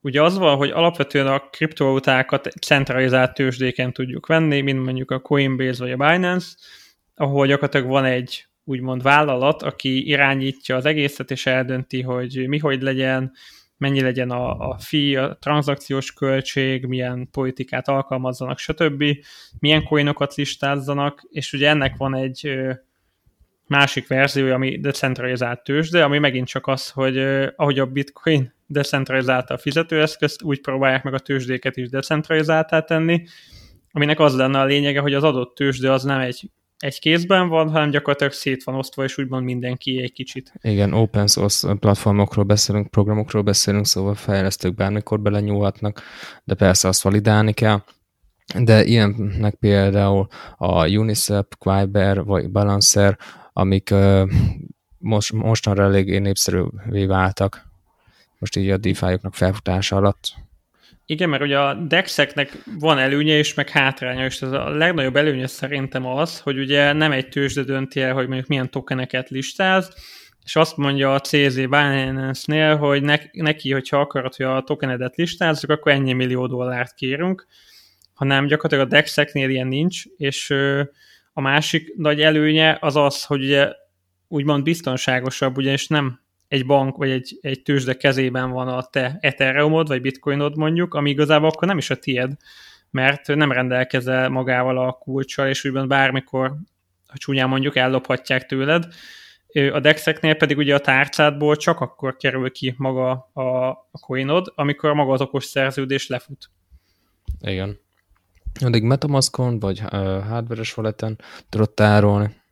ugye 0.00 0.22
az 0.22 0.38
van, 0.38 0.56
hogy 0.56 0.70
alapvetően 0.70 1.26
a 1.26 1.38
kriptovalutákat 1.38 2.46
centralizált 2.46 3.34
tőzsdéken 3.34 3.92
tudjuk 3.92 4.26
venni, 4.26 4.60
mint 4.60 4.84
mondjuk 4.84 5.10
a 5.10 5.20
Coinbase 5.20 5.82
vagy 5.82 5.92
a 5.92 5.96
Binance, 5.96 6.56
ahol 7.14 7.46
gyakorlatilag 7.46 7.86
van 7.86 8.04
egy 8.04 8.46
úgymond 8.64 9.02
vállalat, 9.02 9.62
aki 9.62 10.08
irányítja 10.08 10.76
az 10.76 10.84
egészet, 10.84 11.30
és 11.30 11.46
eldönti, 11.46 12.02
hogy 12.02 12.48
mi 12.48 12.58
hogy 12.58 12.82
legyen, 12.82 13.32
mennyi 13.76 14.00
legyen 14.00 14.30
a, 14.30 14.68
a 14.68 14.78
fee, 14.78 15.22
a 15.22 15.36
tranzakciós 15.38 16.12
költség, 16.12 16.84
milyen 16.84 17.28
politikát 17.30 17.88
alkalmazzanak, 17.88 18.58
stb., 18.58 19.04
milyen 19.58 19.84
coinokat 19.84 20.34
listázzanak, 20.34 21.26
és 21.30 21.52
ugye 21.52 21.68
ennek 21.68 21.96
van 21.96 22.14
egy 22.14 22.58
másik 23.66 24.08
verziója, 24.08 24.54
ami 24.54 24.78
decentralizált 24.78 25.64
tőzsde, 25.64 26.04
ami 26.04 26.18
megint 26.18 26.46
csak 26.46 26.66
az, 26.66 26.90
hogy 26.90 27.18
ahogy 27.56 27.78
a 27.78 27.86
bitcoin 27.86 28.54
decentralizálta 28.66 29.54
a 29.54 29.58
fizetőeszközt, 29.58 30.42
úgy 30.42 30.60
próbálják 30.60 31.02
meg 31.02 31.14
a 31.14 31.18
tőzsdéket 31.18 31.76
is 31.76 31.88
decentralizáltá 31.88 32.80
tenni, 32.80 33.22
aminek 33.92 34.20
az 34.20 34.36
lenne 34.36 34.60
a 34.60 34.64
lényege, 34.64 35.00
hogy 35.00 35.14
az 35.14 35.22
adott 35.22 35.54
tőzsde 35.54 35.92
az 35.92 36.02
nem 36.02 36.20
egy 36.20 36.50
egy 36.78 36.98
kézben 36.98 37.48
van, 37.48 37.70
hanem 37.70 37.90
gyakorlatilag 37.90 38.32
szét 38.32 38.64
van 38.64 38.74
osztva, 38.74 39.04
és 39.04 39.18
úgymond 39.18 39.44
mindenki 39.44 40.02
egy 40.02 40.12
kicsit. 40.12 40.52
Igen, 40.60 40.92
open 40.92 41.26
source 41.26 41.74
platformokról 41.74 42.44
beszélünk, 42.44 42.90
programokról 42.90 43.42
beszélünk, 43.42 43.86
szóval 43.86 44.14
fejlesztők 44.14 44.74
bármikor 44.74 45.20
belenyúlhatnak, 45.20 46.02
de 46.44 46.54
persze 46.54 46.88
azt 46.88 47.02
validálni 47.02 47.52
kell. 47.52 47.82
De 48.58 48.84
ilyennek 48.84 49.54
például 49.54 50.26
a 50.56 50.88
Unisep, 50.88 51.54
Quiber 51.58 52.24
vagy 52.24 52.50
Balancer, 52.50 53.18
amik 53.56 53.94
most, 54.98 55.32
mostanra 55.32 55.82
eléggé 55.82 56.18
népszerűvé 56.18 57.06
váltak, 57.06 57.62
most 58.38 58.56
így 58.56 58.70
a 58.70 58.76
DeFi-oknak 58.76 59.34
felfutása 59.34 59.96
alatt. 59.96 60.34
Igen, 61.06 61.28
mert 61.28 61.42
ugye 61.42 61.58
a 61.58 61.74
DEX-eknek 61.74 62.62
van 62.78 62.98
előnye 62.98 63.38
is, 63.38 63.54
meg 63.54 63.68
hátránya, 63.68 64.24
és 64.24 64.42
ez 64.42 64.52
a 64.52 64.68
legnagyobb 64.68 65.16
előnye 65.16 65.46
szerintem 65.46 66.06
az, 66.06 66.40
hogy 66.40 66.58
ugye 66.58 66.92
nem 66.92 67.12
egy 67.12 67.28
tőzsde 67.28 67.62
dönti 67.62 68.00
el, 68.00 68.12
hogy 68.12 68.26
mondjuk 68.26 68.48
milyen 68.48 68.70
tokeneket 68.70 69.28
listáz, 69.28 69.94
és 70.44 70.56
azt 70.56 70.76
mondja 70.76 71.14
a 71.14 71.20
CZ 71.20 71.54
Binance-nél, 71.54 72.76
hogy 72.76 73.02
neki, 73.32 73.72
hogyha 73.72 74.00
akarod, 74.00 74.34
hogy 74.34 74.46
a 74.46 74.62
tokenedet 74.62 75.16
listázzuk, 75.16 75.70
akkor 75.70 75.92
ennyi 75.92 76.12
millió 76.12 76.46
dollárt 76.46 76.94
kérünk, 76.94 77.46
hanem 78.14 78.46
gyakorlatilag 78.46 78.86
a 78.86 78.96
DEX-eknél 78.96 79.50
ilyen 79.50 79.66
nincs, 79.66 80.02
és 80.16 80.54
a 81.36 81.40
másik 81.40 81.96
nagy 81.96 82.20
előnye 82.20 82.78
az 82.80 82.96
az, 82.96 83.24
hogy 83.24 83.44
ugye 83.44 83.72
úgymond 84.28 84.62
biztonságosabb, 84.62 85.56
ugyanis 85.56 85.86
nem 85.86 86.20
egy 86.48 86.66
bank 86.66 86.96
vagy 86.96 87.10
egy, 87.10 87.38
egy 87.40 87.62
tőzsde 87.62 87.94
kezében 87.94 88.50
van 88.50 88.68
a 88.68 88.82
te 88.82 89.16
Ethereumod 89.20 89.88
vagy 89.88 90.00
Bitcoinod 90.00 90.56
mondjuk, 90.56 90.94
ami 90.94 91.10
igazából 91.10 91.48
akkor 91.48 91.68
nem 91.68 91.78
is 91.78 91.90
a 91.90 91.96
tied, 91.96 92.32
mert 92.90 93.26
nem 93.26 93.52
rendelkezel 93.52 94.28
magával 94.28 94.78
a 94.78 94.92
kulcsal, 94.92 95.48
és 95.48 95.64
úgymond 95.64 95.88
bármikor, 95.88 96.54
ha 97.06 97.16
csúnyán 97.16 97.48
mondjuk, 97.48 97.76
ellophatják 97.76 98.46
tőled. 98.46 98.86
A 99.72 99.80
dexeknél 99.80 100.34
pedig 100.34 100.56
ugye 100.56 100.74
a 100.74 100.80
tárcádból 100.80 101.56
csak 101.56 101.80
akkor 101.80 102.16
kerül 102.16 102.50
ki 102.50 102.74
maga 102.76 103.30
a, 103.32 103.68
a 103.68 103.98
coinod, 104.00 104.52
amikor 104.54 104.92
maga 104.92 105.12
az 105.12 105.20
okos 105.20 105.44
szerződés 105.44 106.06
lefut. 106.06 106.50
Igen. 107.40 107.78
Addig 108.60 108.82
Metamaskon 108.82 109.58
vagy 109.58 109.80
uh, 109.80 109.90
hardware-es 110.24 110.76
wallet 110.76 111.04
tudod 111.48 111.70
tárolni 111.70 112.42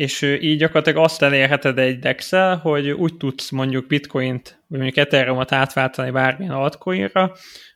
és 0.00 0.22
így 0.40 0.58
gyakorlatilag 0.58 1.04
azt 1.04 1.22
elérheted 1.22 1.78
egy 1.78 1.98
dex 1.98 2.30
hogy 2.62 2.90
úgy 2.90 3.16
tudsz 3.16 3.50
mondjuk 3.50 3.86
bitcoint, 3.86 4.62
vagy 4.66 4.78
mondjuk 4.80 5.06
ethereum 5.06 5.42
átváltani 5.48 6.10
bármilyen 6.10 6.54
altcoinra, 6.54 7.32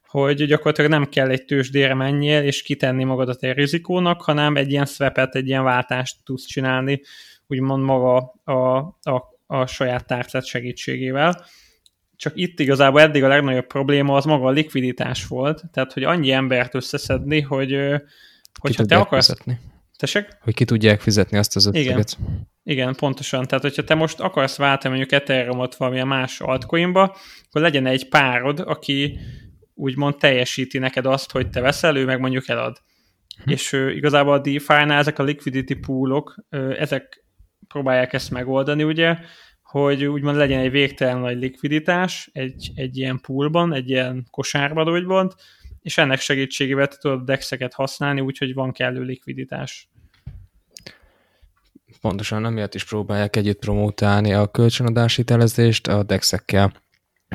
hogy 0.07 0.45
gyakorlatilag 0.45 0.91
nem 0.91 1.09
kell 1.09 1.31
egy 1.31 1.45
tőzsdére 1.45 1.95
menjél, 1.95 2.43
és 2.43 2.63
kitenni 2.63 3.05
magadat 3.05 3.43
egy 3.43 3.57
rizikónak, 3.57 4.23
hanem 4.23 4.57
egy 4.57 4.71
ilyen 4.71 4.85
swapet, 4.85 5.35
egy 5.35 5.49
ilyen 5.49 5.65
váltást 5.65 6.17
tudsz 6.25 6.45
csinálni, 6.45 7.01
úgymond 7.47 7.83
maga 7.83 8.35
a, 8.45 8.77
a, 9.03 9.39
a 9.47 9.67
saját 9.67 10.07
tárcát 10.07 10.47
segítségével. 10.47 11.45
Csak 12.25 12.37
itt 12.37 12.61
igazából 12.61 13.01
eddig 13.01 13.25
a 13.25 13.29
legnagyobb 13.29 13.67
probléma 13.67 14.17
az 14.17 14.25
maga 14.25 14.47
a 14.47 14.51
likviditás 14.51 15.27
volt, 15.27 15.63
tehát 15.73 15.93
hogy 15.93 16.03
annyi 16.03 16.31
embert 16.31 16.75
összeszedni, 16.75 17.41
hogy 17.41 17.79
hogyha 18.61 18.85
te 18.85 18.97
akarsz... 18.97 19.29
Vezetni 19.29 19.59
Tessék? 19.97 20.29
Hogy 20.41 20.55
ki 20.55 20.65
tudják 20.65 21.01
fizetni 21.01 21.39
azt 21.39 21.57
az 21.57 21.67
összeget. 21.67 22.17
Igen. 22.21 22.49
Igen, 22.63 22.95
pontosan. 22.95 23.47
Tehát, 23.47 23.63
hogyha 23.63 23.85
te 23.85 23.95
most 23.95 24.21
akarsz 24.21 24.57
váltani 24.57 24.97
mondjuk 24.97 25.21
Ethereum-ot 25.21 25.75
valamilyen 25.75 26.07
más 26.07 26.41
altcoinba, 26.41 27.17
akkor 27.49 27.61
legyen 27.61 27.87
egy 27.87 28.09
párod, 28.09 28.61
aki 28.61 29.19
úgymond 29.75 30.17
teljesíti 30.17 30.79
neked 30.79 31.07
azt, 31.07 31.31
hogy 31.31 31.51
te 31.51 31.61
veszel, 31.61 31.97
ő 31.97 32.05
meg 32.05 32.21
mondjuk 32.21 32.49
elad. 32.49 32.77
Hm. 33.45 33.51
És 33.51 33.73
ő, 33.73 33.95
igazából 33.95 34.33
a 34.33 34.39
DeFi-nál 34.39 34.99
ezek 34.99 35.19
a 35.19 35.23
liquidity 35.23 35.75
poolok, 35.75 36.35
ezek 36.79 37.25
próbálják 37.69 38.13
ezt 38.13 38.31
megoldani, 38.31 38.83
ugye, 38.83 39.17
hogy 39.81 40.05
úgymond 40.05 40.37
legyen 40.37 40.61
egy 40.61 40.71
végtelen 40.71 41.19
nagy 41.19 41.39
likviditás 41.39 42.31
egy, 42.33 42.71
egy 42.75 42.97
ilyen 42.97 43.21
poolban, 43.21 43.73
egy 43.73 43.91
ilyen 43.91 44.27
kosárban 44.31 44.89
úgymond, 44.89 45.33
és 45.83 45.99
ennek 45.99 46.21
segítségével 46.21 46.87
tudod 46.89 47.25
dexeket 47.25 47.75
használni, 47.75 48.21
úgyhogy 48.21 48.55
van 48.55 48.73
kellő 48.73 49.03
likviditás. 49.03 49.89
Pontosan 52.01 52.45
amiatt 52.45 52.75
is 52.75 52.85
próbálják 52.85 53.37
együtt 53.37 53.59
promótálni 53.59 54.33
a 54.33 54.47
kölcsönadási 54.47 55.25
telezést 55.25 55.87
a 55.87 56.03
dexekkel, 56.03 56.73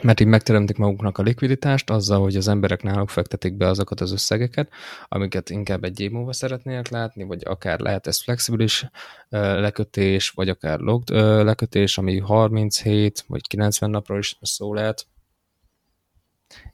mert 0.01 0.19
így 0.19 0.27
megteremtik 0.27 0.77
maguknak 0.77 1.17
a 1.17 1.21
likviditást 1.21 1.89
azzal, 1.89 2.21
hogy 2.21 2.35
az 2.35 2.47
emberek 2.47 2.83
náluk 2.83 3.09
fektetik 3.09 3.57
be 3.57 3.67
azokat 3.67 4.01
az 4.01 4.11
összegeket, 4.11 4.69
amiket 5.07 5.49
inkább 5.49 5.83
egy 5.83 5.99
év 5.99 6.11
múlva 6.11 6.33
szeretnének 6.33 6.87
látni, 6.89 7.23
vagy 7.23 7.41
akár 7.45 7.79
lehet 7.79 8.07
ez 8.07 8.21
flexibilis 8.21 8.85
lekötés, 9.29 10.29
vagy 10.29 10.49
akár 10.49 10.79
logged 10.79 11.43
lekötés, 11.45 11.97
ami 11.97 12.19
37 12.19 13.23
vagy 13.27 13.47
90 13.47 13.89
napról 13.89 14.17
is 14.17 14.37
szó 14.41 14.73
lehet, 14.73 15.07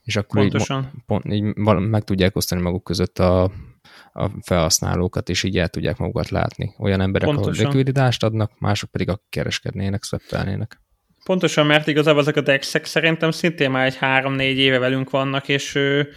és 0.02 0.16
akkor 0.16 0.40
Pontosan. 0.40 0.82
így, 0.94 1.02
pont, 1.06 1.24
így 1.32 1.42
meg 1.78 2.04
tudják 2.04 2.36
osztani 2.36 2.60
maguk 2.60 2.84
között 2.84 3.18
a, 3.18 3.42
a 4.12 4.30
felhasználókat, 4.42 5.28
és 5.28 5.42
így 5.42 5.58
el 5.58 5.68
tudják 5.68 5.98
magukat 5.98 6.28
látni. 6.28 6.74
Olyan 6.78 7.00
emberek, 7.00 7.28
Pontosan. 7.28 7.52
ahol 7.52 7.66
likviditást 7.66 8.22
adnak, 8.22 8.58
mások 8.58 8.90
pedig 8.90 9.08
akik 9.08 9.26
kereskednének, 9.28 10.02
szöppelnének. 10.02 10.80
Pontosan, 11.26 11.66
mert 11.66 11.86
igazából 11.86 12.20
ezek 12.20 12.36
a 12.36 12.40
dexek 12.40 12.84
szerintem 12.84 13.30
szintén 13.30 13.70
már 13.70 13.86
egy 13.86 13.96
három-négy 13.96 14.58
éve 14.58 14.78
velünk 14.78 15.10
vannak, 15.10 15.48
és 15.48 15.74
ő, 15.74 16.08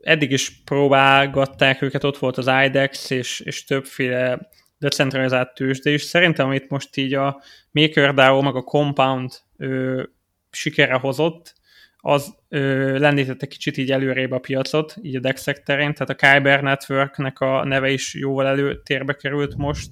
eddig 0.00 0.30
is 0.30 0.62
próbálgatták 0.64 1.82
őket, 1.82 2.04
ott 2.04 2.18
volt 2.18 2.38
az 2.38 2.50
IDEX, 2.64 3.10
és, 3.10 3.40
és 3.40 3.64
többféle 3.64 4.48
decentralizált 4.78 5.54
tőzsde 5.54 5.90
is. 5.90 6.02
Szerintem, 6.02 6.46
amit 6.46 6.68
most 6.68 6.96
így 6.96 7.14
a 7.14 7.42
MakerDAO, 7.70 8.42
meg 8.42 8.54
a 8.54 8.62
Compound 8.62 9.32
ő, 9.56 10.08
sikere 10.50 10.94
hozott, 10.94 11.54
az 11.96 12.34
ö, 12.48 12.98
lendítette 12.98 13.46
kicsit 13.46 13.76
így 13.76 13.90
előrébb 13.90 14.30
a 14.30 14.38
piacot, 14.38 14.94
így 15.02 15.16
a 15.16 15.20
DEX 15.20 15.44
terén, 15.44 15.94
tehát 15.94 16.10
a 16.10 16.14
Kyber 16.14 16.62
Networknek 16.62 17.40
a 17.40 17.64
neve 17.64 17.90
is 17.90 18.14
jóval 18.14 18.46
előtérbe 18.46 19.12
került 19.14 19.56
most, 19.56 19.90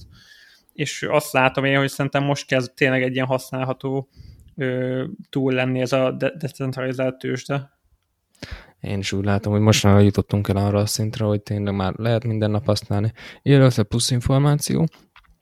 és 0.73 1.03
azt 1.03 1.33
látom 1.33 1.65
én, 1.65 1.79
hogy 1.79 1.89
szerintem 1.91 2.25
most 2.25 2.47
kezd 2.47 2.75
tényleg 2.75 3.03
egy 3.03 3.15
ilyen 3.15 3.27
használható 3.27 4.09
ö, 4.59 5.05
túl 5.31 5.53
lenni 5.53 5.81
ez 5.81 5.93
a 5.93 6.11
de- 6.11 6.37
decentralizált 6.39 7.19
tőzsde. 7.19 7.71
Én 8.81 8.99
is 8.99 9.13
úgy 9.13 9.25
látom, 9.25 9.53
hogy 9.53 9.61
most 9.61 9.85
már 9.85 10.03
jutottunk 10.03 10.49
el 10.49 10.57
arra 10.57 10.79
a 10.79 10.87
szintre, 10.87 11.25
hogy 11.25 11.43
tényleg 11.43 11.75
már 11.75 11.93
lehet 11.97 12.25
minden 12.25 12.51
nap 12.51 12.67
használni. 12.67 13.13
Illetve 13.43 13.83
plusz 13.83 14.11
információ, 14.11 14.89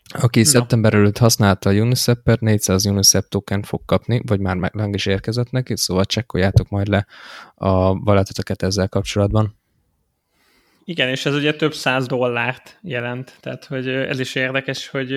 aki 0.08 0.38
no. 0.38 0.44
szeptember 0.44 0.94
előtt 0.94 1.18
használta 1.18 1.70
a 1.70 1.72
Unisep-et, 1.72 2.40
400 2.40 2.86
Unisep 2.86 3.28
token 3.28 3.62
fog 3.62 3.84
kapni, 3.84 4.20
vagy 4.26 4.40
már 4.40 4.56
meg 4.56 4.94
is 4.94 5.06
érkezett 5.06 5.50
neki, 5.50 5.76
szóval 5.76 6.04
csekkoljátok 6.04 6.68
majd 6.68 6.88
le 6.88 7.06
a 7.54 7.98
valetotoket 7.98 8.62
ezzel 8.62 8.88
kapcsolatban. 8.88 9.58
Igen, 10.84 11.08
és 11.08 11.26
ez 11.26 11.34
ugye 11.34 11.54
több 11.54 11.74
száz 11.74 12.06
dollárt 12.06 12.78
jelent, 12.82 13.36
tehát 13.40 13.64
hogy 13.64 13.88
ez 13.88 14.20
is 14.20 14.34
érdekes, 14.34 14.88
hogy, 14.88 15.12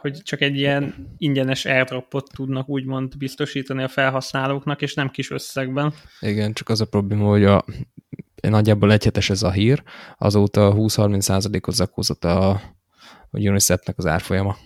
hogy 0.00 0.22
csak 0.22 0.40
egy 0.40 0.56
ilyen 0.56 0.94
ingyenes 1.18 1.64
airdropot 1.64 2.30
tudnak 2.34 2.68
úgymond 2.68 3.16
biztosítani 3.16 3.82
a 3.82 3.88
felhasználóknak, 3.88 4.82
és 4.82 4.94
nem 4.94 5.08
kis 5.08 5.30
összegben. 5.30 5.92
Igen, 6.20 6.52
csak 6.52 6.68
az 6.68 6.80
a 6.80 6.84
probléma, 6.84 7.28
hogy 7.28 7.44
a, 7.44 7.64
nagyjából 8.48 8.92
egyhetes 8.92 9.30
ez 9.30 9.42
a 9.42 9.50
hír, 9.50 9.82
azóta 10.18 10.74
20-30 10.76 11.20
százalékot 11.20 11.74
zakózott 11.74 12.24
a 12.24 12.60
a 13.30 13.38
UNICEF-nek 13.38 13.98
az 13.98 14.06
árfolyama. 14.06 14.56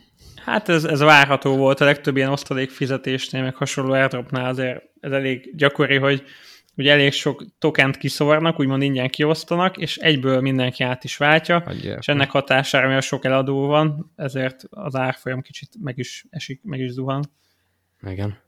Hát 0.45 0.69
ez, 0.69 0.85
ez 0.85 1.01
várható 1.01 1.57
volt, 1.57 1.81
a 1.81 1.85
legtöbb 1.85 2.17
ilyen 2.17 2.31
osztalék 2.31 2.71
fizetésnél, 2.71 3.43
meg 3.43 3.55
hasonló 3.55 3.93
airdropnál 3.93 4.49
azért 4.49 4.83
ez 5.01 5.13
elég 5.13 5.57
gyakori, 5.57 5.97
hogy 5.97 6.23
ugye 6.77 6.93
elég 6.93 7.13
sok 7.13 7.45
tokent 7.59 7.97
kiszórnak, 7.97 8.61
úgymond 8.61 8.83
ingyen 8.83 9.09
kiosztanak, 9.09 9.77
és 9.77 9.97
egyből 9.97 10.41
mindenki 10.41 10.83
át 10.83 11.05
is 11.05 11.17
váltja, 11.17 11.57
Adjál. 11.57 11.99
és 11.99 12.09
ennek 12.09 12.31
hatására, 12.31 12.87
mivel 12.87 13.01
sok 13.01 13.25
eladó 13.25 13.67
van, 13.67 14.13
ezért 14.17 14.65
az 14.71 14.95
árfolyam 14.95 15.43
kicsit 15.43 15.69
meg 15.81 15.99
is 15.99 16.27
esik, 16.31 16.61
meg 16.63 16.81
is 16.81 16.91
zuhan. 16.91 17.25
Igen. 18.07 18.39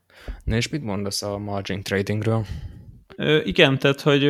Na 0.43 0.55
és 0.55 0.69
mit 0.69 0.83
mondasz 0.83 1.21
a 1.21 1.37
margin 1.37 1.83
tradingről? 1.83 2.45
Ö, 3.15 3.39
igen, 3.43 3.79
tehát, 3.79 4.01
hogy 4.01 4.25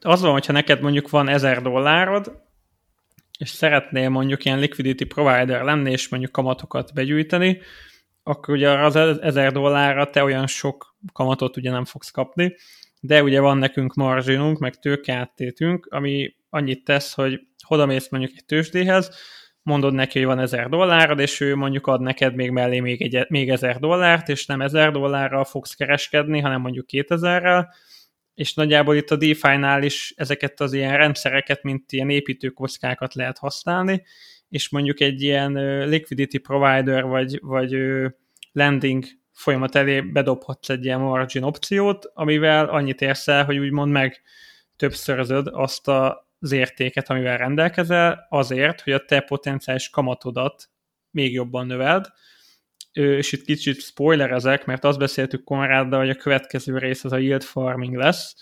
az 0.00 0.20
van, 0.20 0.32
hogyha 0.32 0.52
neked 0.52 0.80
mondjuk 0.80 1.10
van 1.10 1.28
1000 1.28 1.62
dollárod, 1.62 2.42
és 3.38 3.48
szeretnél 3.48 4.08
mondjuk 4.08 4.44
ilyen 4.44 4.58
liquidity 4.58 5.04
provider 5.04 5.62
lenni, 5.62 5.90
és 5.90 6.08
mondjuk 6.08 6.32
kamatokat 6.32 6.94
begyűjteni, 6.94 7.60
akkor 8.22 8.54
ugye 8.54 8.70
az 8.70 8.96
1000 8.96 9.52
dollárra 9.52 10.10
te 10.10 10.22
olyan 10.22 10.46
sok 10.46 10.96
kamatot 11.12 11.56
ugye 11.56 11.70
nem 11.70 11.84
fogsz 11.84 12.10
kapni, 12.10 12.56
de 13.00 13.22
ugye 13.22 13.40
van 13.40 13.58
nekünk 13.58 13.94
marginunk, 13.94 14.58
meg 14.58 14.78
tőkeáttétünk, 14.78 15.86
ami 15.90 16.34
annyit 16.50 16.84
tesz, 16.84 17.14
hogy 17.14 17.40
hodamész 17.64 18.08
mondjuk 18.08 18.32
egy 18.36 18.44
tőzsdéhez, 18.44 19.10
mondod 19.62 19.94
neki, 19.94 20.18
hogy 20.18 20.26
van 20.26 20.38
1000 20.38 20.68
dollárod, 20.68 21.18
és 21.18 21.40
ő 21.40 21.56
mondjuk 21.56 21.86
ad 21.86 22.00
neked 22.00 22.34
még 22.34 22.50
mellé 22.50 22.80
még, 22.80 23.02
egy, 23.02 23.26
még 23.28 23.50
1000 23.50 23.78
dollárt, 23.78 24.28
és 24.28 24.46
nem 24.46 24.60
1000 24.60 24.90
dollárral 24.90 25.44
fogsz 25.44 25.74
kereskedni, 25.74 26.40
hanem 26.40 26.60
mondjuk 26.60 26.86
2000-rel, 26.92 27.66
és 28.34 28.54
nagyjából 28.54 28.96
itt 28.96 29.10
a 29.10 29.16
DeFi-nál 29.16 29.82
is 29.82 30.14
ezeket 30.16 30.60
az 30.60 30.72
ilyen 30.72 30.96
rendszereket, 30.96 31.62
mint 31.62 31.92
ilyen 31.92 32.10
építőkockákat 32.10 33.14
lehet 33.14 33.38
használni, 33.38 34.02
és 34.48 34.68
mondjuk 34.68 35.00
egy 35.00 35.22
ilyen 35.22 35.52
liquidity 35.88 36.38
provider 36.38 37.04
vagy, 37.04 37.38
vagy 37.42 37.76
lending 38.52 39.04
folyamat 39.40 39.74
elé 39.74 40.00
bedobhatsz 40.00 40.68
egy 40.68 40.84
ilyen 40.84 41.00
margin 41.00 41.42
opciót, 41.42 42.10
amivel 42.14 42.68
annyit 42.68 43.00
érsz 43.00 43.28
el, 43.28 43.44
hogy 43.44 43.58
úgymond 43.58 43.92
meg 43.92 44.22
többszörözöd 44.76 45.46
azt 45.52 45.88
az 45.88 46.52
értéket, 46.52 47.10
amivel 47.10 47.36
rendelkezel, 47.36 48.26
azért, 48.28 48.80
hogy 48.80 48.92
a 48.92 49.04
te 49.04 49.20
potenciális 49.20 49.90
kamatodat 49.90 50.70
még 51.10 51.32
jobban 51.32 51.66
növeld, 51.66 52.06
és 52.92 53.32
itt 53.32 53.44
kicsit 53.44 53.80
spoilerezek, 53.80 54.64
mert 54.64 54.84
azt 54.84 54.98
beszéltük 54.98 55.44
Konráddal, 55.44 56.00
hogy 56.00 56.10
a 56.10 56.14
következő 56.14 56.78
rész 56.78 57.04
az 57.04 57.12
a 57.12 57.18
yield 57.18 57.42
farming 57.42 57.94
lesz. 57.94 58.34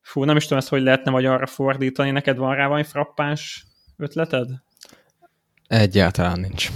Fú, 0.00 0.24
nem 0.24 0.36
is 0.36 0.42
tudom 0.42 0.58
ezt, 0.58 0.68
hogy 0.68 0.82
lehetne 0.82 1.10
magyarra 1.10 1.46
fordítani. 1.46 2.10
Neked 2.10 2.36
van 2.36 2.54
rá 2.54 2.66
valami 2.66 2.84
frappáns 2.84 3.64
ötleted? 3.96 4.48
Egyáltalán 5.66 6.40
nincs. 6.40 6.70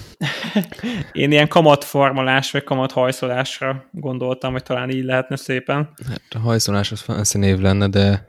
Én 1.12 1.32
ilyen 1.32 1.48
kamatformolás 1.48 2.50
vagy 2.50 2.64
kamathajszolásra 2.64 3.84
gondoltam, 3.90 4.52
hogy 4.52 4.62
talán 4.62 4.90
így 4.90 5.04
lehetne 5.04 5.36
szépen. 5.36 5.92
Hát 6.08 6.22
a 6.34 6.38
hajszolás 6.38 6.92
az 6.92 7.00
fancy 7.00 7.38
név 7.38 7.58
lenne, 7.58 7.88
de 7.88 8.26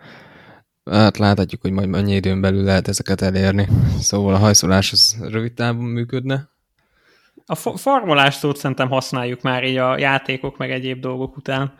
hát 0.92 1.18
láthatjuk, 1.18 1.62
hogy 1.62 1.72
majd 1.72 1.88
mennyi 1.88 2.16
időn 2.16 2.42
belül 2.42 2.64
lehet 2.64 2.88
ezeket 2.88 3.22
elérni. 3.22 3.68
Szóval 4.00 4.34
a 4.34 4.38
hajszolás 4.38 4.92
az 4.92 5.18
rövid 5.22 5.54
távon 5.54 5.86
működne. 5.86 6.50
A 7.46 7.56
formolás 7.56 8.36
szót 8.36 8.58
szerintem 8.58 8.90
használjuk 8.90 9.42
már 9.42 9.64
így 9.64 9.78
a 9.78 9.98
játékok 9.98 10.58
meg 10.58 10.72
egyéb 10.72 11.00
dolgok 11.00 11.38
után. 11.38 11.74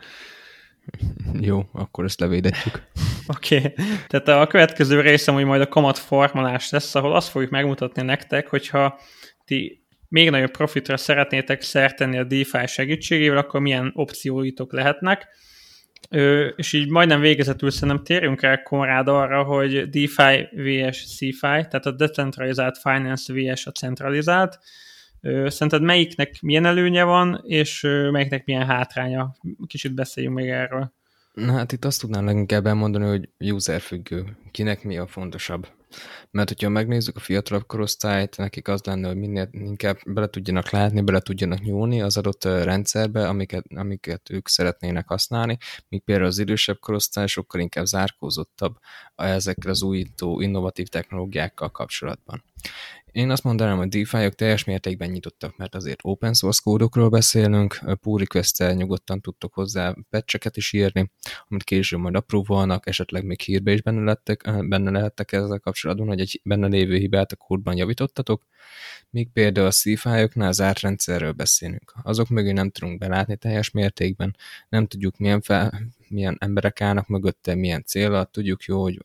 Jó, 1.40 1.64
akkor 1.72 2.04
ezt 2.04 2.20
levédetjük. 2.20 2.82
Oké, 3.36 3.56
okay. 3.56 3.72
tehát 4.06 4.28
a 4.28 4.46
következő 4.46 5.00
részem, 5.00 5.34
hogy 5.34 5.44
majd 5.44 5.60
a 5.60 5.68
kamat 5.68 5.98
formálás 5.98 6.70
lesz, 6.70 6.94
ahol 6.94 7.14
azt 7.14 7.28
fogjuk 7.28 7.50
megmutatni 7.50 8.02
nektek, 8.02 8.48
hogyha 8.48 9.00
ti 9.44 9.84
még 10.08 10.30
nagyobb 10.30 10.50
profitra 10.50 10.96
szeretnétek 10.96 11.62
szertenni 11.62 12.18
a 12.18 12.24
DeFi 12.24 12.66
segítségével, 12.66 13.38
akkor 13.38 13.60
milyen 13.60 13.92
opcióitok 13.94 14.72
lehetnek. 14.72 15.28
Ö, 16.10 16.46
és 16.46 16.72
így 16.72 16.88
majdnem 16.88 17.20
végezetül 17.20 17.70
szerintem 17.70 18.04
térjünk 18.04 18.42
el 18.42 18.62
Konrád 18.62 19.08
arra, 19.08 19.42
hogy 19.42 19.88
DeFi 19.88 20.48
vs 20.52 21.16
CeFi, 21.16 21.38
tehát 21.40 21.86
a 21.86 21.90
decentralizált 21.90 22.78
finance 22.78 23.32
vs 23.32 23.66
a 23.66 23.70
centralizált. 23.70 24.58
Ö, 25.20 25.48
szerinted 25.48 25.82
melyiknek 25.82 26.40
milyen 26.40 26.66
előnye 26.66 27.04
van, 27.04 27.42
és 27.46 27.80
melyiknek 28.10 28.44
milyen 28.44 28.66
hátránya? 28.66 29.34
Kicsit 29.66 29.94
beszéljünk 29.94 30.36
még 30.36 30.48
erről. 30.48 30.98
Na 31.40 31.52
hát 31.52 31.72
itt 31.72 31.84
azt 31.84 32.00
tudnám 32.00 32.24
leginkább 32.24 32.66
elmondani, 32.66 33.04
hogy 33.04 33.52
user 33.52 33.80
függő. 33.80 34.36
Kinek 34.50 34.84
mi 34.84 34.98
a 34.98 35.06
fontosabb. 35.06 35.68
Mert 36.30 36.48
hogyha 36.48 36.68
megnézzük 36.68 37.16
a 37.16 37.20
fiatalabb 37.20 37.66
korosztályt, 37.66 38.36
nekik 38.36 38.68
az 38.68 38.82
lenne, 38.84 39.06
hogy 39.06 39.16
minél 39.16 39.48
inkább 39.52 39.98
bele 40.06 40.28
tudjanak 40.28 40.70
látni, 40.70 41.00
bele 41.00 41.20
tudjanak 41.20 41.60
nyúlni 41.60 42.02
az 42.02 42.16
adott 42.16 42.44
rendszerbe, 42.44 43.28
amiket, 43.28 43.64
amiket 43.74 44.30
ők 44.30 44.48
szeretnének 44.48 45.08
használni, 45.08 45.58
míg 45.88 46.02
például 46.02 46.26
az 46.26 46.38
idősebb 46.38 46.78
korosztály 46.78 47.26
sokkal 47.26 47.60
inkább 47.60 47.84
zárkózottabb 47.84 48.76
ezekkel 49.14 49.70
az 49.70 49.82
újító, 49.82 50.40
innovatív 50.40 50.86
technológiákkal 50.86 51.70
kapcsolatban. 51.70 52.44
Én 53.12 53.30
azt 53.30 53.44
mondanám, 53.44 53.76
hogy 53.76 53.88
DeFi-ok 53.88 54.34
teljes 54.34 54.64
mértékben 54.64 55.10
nyitottak, 55.10 55.56
mert 55.56 55.74
azért 55.74 56.00
open 56.02 56.34
source 56.34 56.60
kódokról 56.64 57.08
beszélünk, 57.08 57.80
pull 58.00 58.18
request 58.18 58.74
nyugodtan 58.74 59.20
tudtok 59.20 59.54
hozzá 59.54 59.94
patcheket 60.10 60.56
is 60.56 60.72
írni, 60.72 61.10
amit 61.48 61.62
később 61.64 62.00
majd 62.00 62.14
apróvolnak, 62.14 62.86
esetleg 62.86 63.24
még 63.24 63.40
hírbe 63.40 63.72
is 63.72 63.82
benne, 63.82 64.04
lettek, 64.04 64.66
benne 64.68 64.90
lehettek 64.90 65.32
ezzel 65.32 65.58
kapcsolatban, 65.58 66.06
hogy 66.06 66.20
egy 66.20 66.40
benne 66.44 66.66
lévő 66.66 66.96
hibát 66.96 67.32
a 67.32 67.36
kódban 67.36 67.76
javítottatok, 67.76 68.42
míg 69.10 69.30
például 69.32 69.66
a 69.66 69.70
CFI-oknál 69.70 70.52
zárt 70.52 70.80
rendszerről 70.80 71.32
beszélünk. 71.32 71.94
Azok 72.02 72.28
mögé 72.28 72.52
nem 72.52 72.70
tudunk 72.70 72.98
belátni 72.98 73.36
teljes 73.36 73.70
mértékben, 73.70 74.36
nem 74.68 74.86
tudjuk 74.86 75.16
milyen, 75.16 75.40
fel, 75.40 75.80
milyen 76.08 76.36
emberek 76.40 76.80
állnak 76.80 77.08
mögötte, 77.08 77.54
milyen 77.54 77.84
célra, 77.84 78.24
tudjuk 78.24 78.62
jó, 78.62 78.82
hogy 78.82 79.00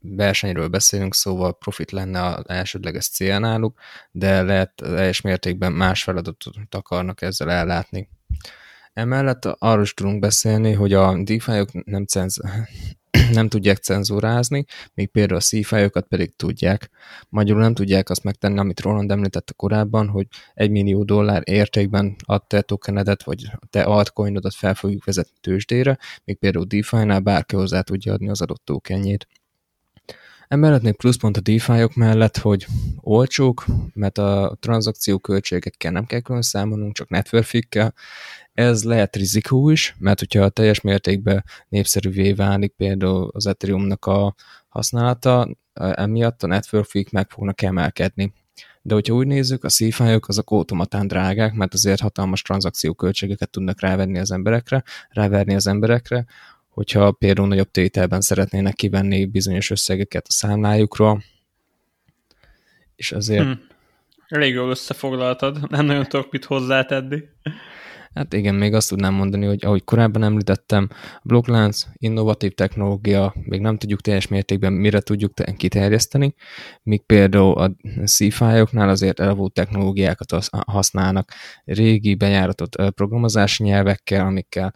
versenyről 0.00 0.68
beszélünk, 0.68 1.14
szóval 1.14 1.58
profit 1.58 1.90
lenne 1.90 2.22
az 2.22 2.48
elsődleges 2.48 3.08
cél 3.08 3.38
náluk, 3.38 3.78
de 4.10 4.42
lehet 4.42 4.74
teljes 4.74 5.20
mértékben 5.20 5.72
más 5.72 6.02
feladatot 6.02 6.74
akarnak 6.74 7.22
ezzel 7.22 7.50
ellátni. 7.50 8.08
Emellett 8.92 9.44
arról 9.44 9.82
is 9.82 9.94
tudunk 9.94 10.20
beszélni, 10.20 10.72
hogy 10.72 10.92
a 10.92 11.22
DeFi-ok 11.22 11.84
nem, 11.84 12.04
cenz 12.04 12.40
nem 13.32 13.48
tudják 13.48 13.76
cenzúrázni, 13.76 14.64
míg 14.94 15.08
például 15.08 15.38
a 15.38 15.42
cfi 15.42 15.90
pedig 16.08 16.36
tudják. 16.36 16.90
Magyarul 17.28 17.62
nem 17.62 17.74
tudják 17.74 18.10
azt 18.10 18.24
megtenni, 18.24 18.58
amit 18.58 18.80
Roland 18.80 19.10
említette 19.10 19.52
korábban, 19.56 20.08
hogy 20.08 20.26
egy 20.54 20.70
millió 20.70 21.04
dollár 21.04 21.42
értékben 21.44 22.16
a 22.18 22.46
te 22.46 22.62
tokenedet, 22.62 23.22
vagy 23.22 23.50
te 23.70 23.82
altcoinodat 23.82 24.54
fel 24.54 24.74
fogjuk 24.74 25.04
vezetni 25.04 25.36
tőzsdére, 25.40 25.98
míg 26.24 26.38
például 26.38 26.64
DeFi-nál 26.64 27.20
bárki 27.20 27.56
hozzá 27.56 27.80
tudja 27.80 28.12
adni 28.12 28.28
az 28.28 28.40
adott 28.40 28.64
tokenjét. 28.64 29.26
Emellett 30.48 30.82
még 30.82 30.96
pluszpont 30.96 31.36
a 31.36 31.40
DeFi-ok 31.40 31.94
mellett, 31.94 32.36
hogy 32.36 32.66
olcsók, 33.00 33.64
mert 33.94 34.18
a 34.18 34.56
tranzakció 34.60 35.18
költségekkel 35.18 35.92
nem 35.92 36.06
kell 36.06 36.20
külön 36.20 36.42
számolnunk, 36.42 36.94
csak 36.94 37.08
network 37.08 37.68
kell. 37.68 37.92
Ez 38.52 38.84
lehet 38.84 39.16
rizikó 39.16 39.70
is, 39.70 39.96
mert 39.98 40.18
hogyha 40.18 40.48
teljes 40.48 40.80
mértékben 40.80 41.44
népszerűvé 41.68 42.32
válik 42.32 42.72
például 42.76 43.30
az 43.32 43.46
Ethereum-nak 43.46 44.06
a 44.06 44.34
használata, 44.68 45.48
emiatt 45.74 46.42
a 46.42 46.46
network 46.46 47.10
meg 47.10 47.30
fognak 47.30 47.62
emelkedni. 47.62 48.32
De 48.82 48.94
hogyha 48.94 49.14
úgy 49.14 49.26
nézzük, 49.26 49.64
a 49.64 49.68
CFI-ok 49.68 50.28
azok 50.28 50.50
automatán 50.50 51.06
drágák, 51.06 51.54
mert 51.54 51.74
azért 51.74 52.00
hatalmas 52.00 52.42
tranzakcióköltségeket 52.42 53.50
tudnak 53.50 53.80
rávenni 53.80 54.18
az 54.18 54.30
emberekre, 54.30 54.82
ráverni 55.08 55.54
az 55.54 55.66
emberekre, 55.66 56.26
hogyha 56.76 57.12
például 57.12 57.48
nagyobb 57.48 57.70
tételben 57.70 58.20
szeretnének 58.20 58.74
kivenni 58.74 59.24
bizonyos 59.24 59.70
összegeket 59.70 60.26
a 60.28 60.32
számlájukról, 60.32 61.22
és 62.96 63.12
azért... 63.12 63.44
Hmm. 63.44 63.66
Elég 64.28 64.54
jól 64.54 64.70
összefoglaltad, 64.70 65.70
nem 65.70 65.84
nagyon 65.84 66.04
tudok 66.04 66.32
mit 66.32 66.44
hozzátenni. 66.44 67.22
Hát 68.14 68.32
igen, 68.32 68.54
még 68.54 68.74
azt 68.74 68.88
tudnám 68.88 69.14
mondani, 69.14 69.46
hogy 69.46 69.64
ahogy 69.64 69.84
korábban 69.84 70.22
említettem, 70.22 70.88
a 70.92 71.20
blokklánc, 71.22 71.86
innovatív 71.92 72.52
technológia, 72.52 73.34
még 73.42 73.60
nem 73.60 73.78
tudjuk 73.78 74.00
teljes 74.00 74.28
mértékben 74.28 74.72
mire 74.72 75.00
tudjuk 75.00 75.32
kiterjeszteni, 75.56 76.34
míg 76.82 77.02
például 77.02 77.58
a 77.58 77.76
CFI-oknál 78.04 78.88
azért 78.88 79.20
elavult 79.20 79.52
technológiákat 79.52 80.48
használnak, 80.66 81.32
régi 81.64 82.14
bejáratott 82.14 82.92
programozási 82.94 83.62
nyelvekkel, 83.62 84.26
amikkel 84.26 84.72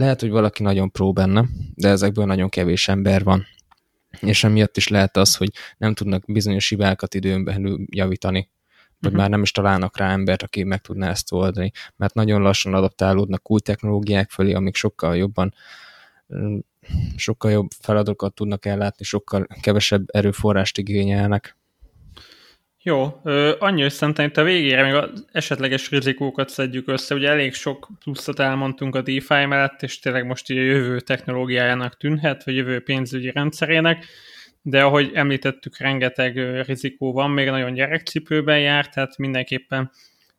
lehet, 0.00 0.20
hogy 0.20 0.30
valaki 0.30 0.62
nagyon 0.62 0.90
pró 0.90 1.12
benne, 1.12 1.44
de 1.74 1.88
ezekből 1.88 2.24
nagyon 2.24 2.48
kevés 2.48 2.88
ember 2.88 3.24
van. 3.24 3.46
És 4.20 4.44
emiatt 4.44 4.76
is 4.76 4.88
lehet 4.88 5.16
az, 5.16 5.36
hogy 5.36 5.50
nem 5.78 5.94
tudnak 5.94 6.24
bizonyos 6.26 6.68
hibákat 6.68 7.14
időn 7.14 7.44
belül 7.44 7.84
javítani, 7.90 8.50
vagy 8.98 9.10
uh-huh. 9.10 9.20
már 9.20 9.30
nem 9.30 9.42
is 9.42 9.50
találnak 9.50 9.96
rá 9.96 10.10
embert, 10.10 10.42
aki 10.42 10.62
meg 10.62 10.80
tudná 10.80 11.10
ezt 11.10 11.32
oldani, 11.32 11.70
mert 11.96 12.14
nagyon 12.14 12.42
lassan 12.42 12.74
adaptálódnak 12.74 13.50
új 13.50 13.60
technológiák 13.60 14.30
felé, 14.30 14.52
amik 14.52 14.74
sokkal 14.74 15.16
jobban 15.16 15.54
sokkal 17.16 17.50
jobb 17.50 17.70
feladatokat 17.80 18.34
tudnak 18.34 18.66
ellátni, 18.66 19.04
sokkal 19.04 19.46
kevesebb 19.60 20.04
erőforrást 20.06 20.78
igényelnek. 20.78 21.58
Jó, 22.82 23.20
ö, 23.24 23.54
annyi, 23.58 23.90
szerintem 23.90 24.26
itt 24.26 24.36
a 24.36 24.42
végére 24.42 24.82
még 24.82 24.94
az 24.94 25.24
esetleges 25.32 25.90
rizikókat 25.90 26.48
szedjük 26.48 26.88
össze. 26.88 27.14
Ugye 27.14 27.28
elég 27.28 27.54
sok 27.54 27.88
pluszot 28.04 28.38
elmondtunk 28.38 28.94
a 28.94 29.02
DeFi 29.02 29.44
mellett, 29.44 29.82
és 29.82 29.98
tényleg 29.98 30.26
most 30.26 30.50
így 30.50 30.58
a 30.58 30.62
jövő 30.62 31.00
technológiájának 31.00 31.96
tűnhet, 31.96 32.44
vagy 32.44 32.56
jövő 32.56 32.80
pénzügyi 32.80 33.30
rendszerének, 33.30 34.06
de 34.62 34.82
ahogy 34.82 35.10
említettük, 35.14 35.78
rengeteg 35.78 36.62
rizikó 36.66 37.12
van, 37.12 37.30
még 37.30 37.48
nagyon 37.48 37.74
gyerekcipőben 37.74 38.60
jár, 38.60 38.88
tehát 38.88 39.16
mindenképpen 39.16 39.90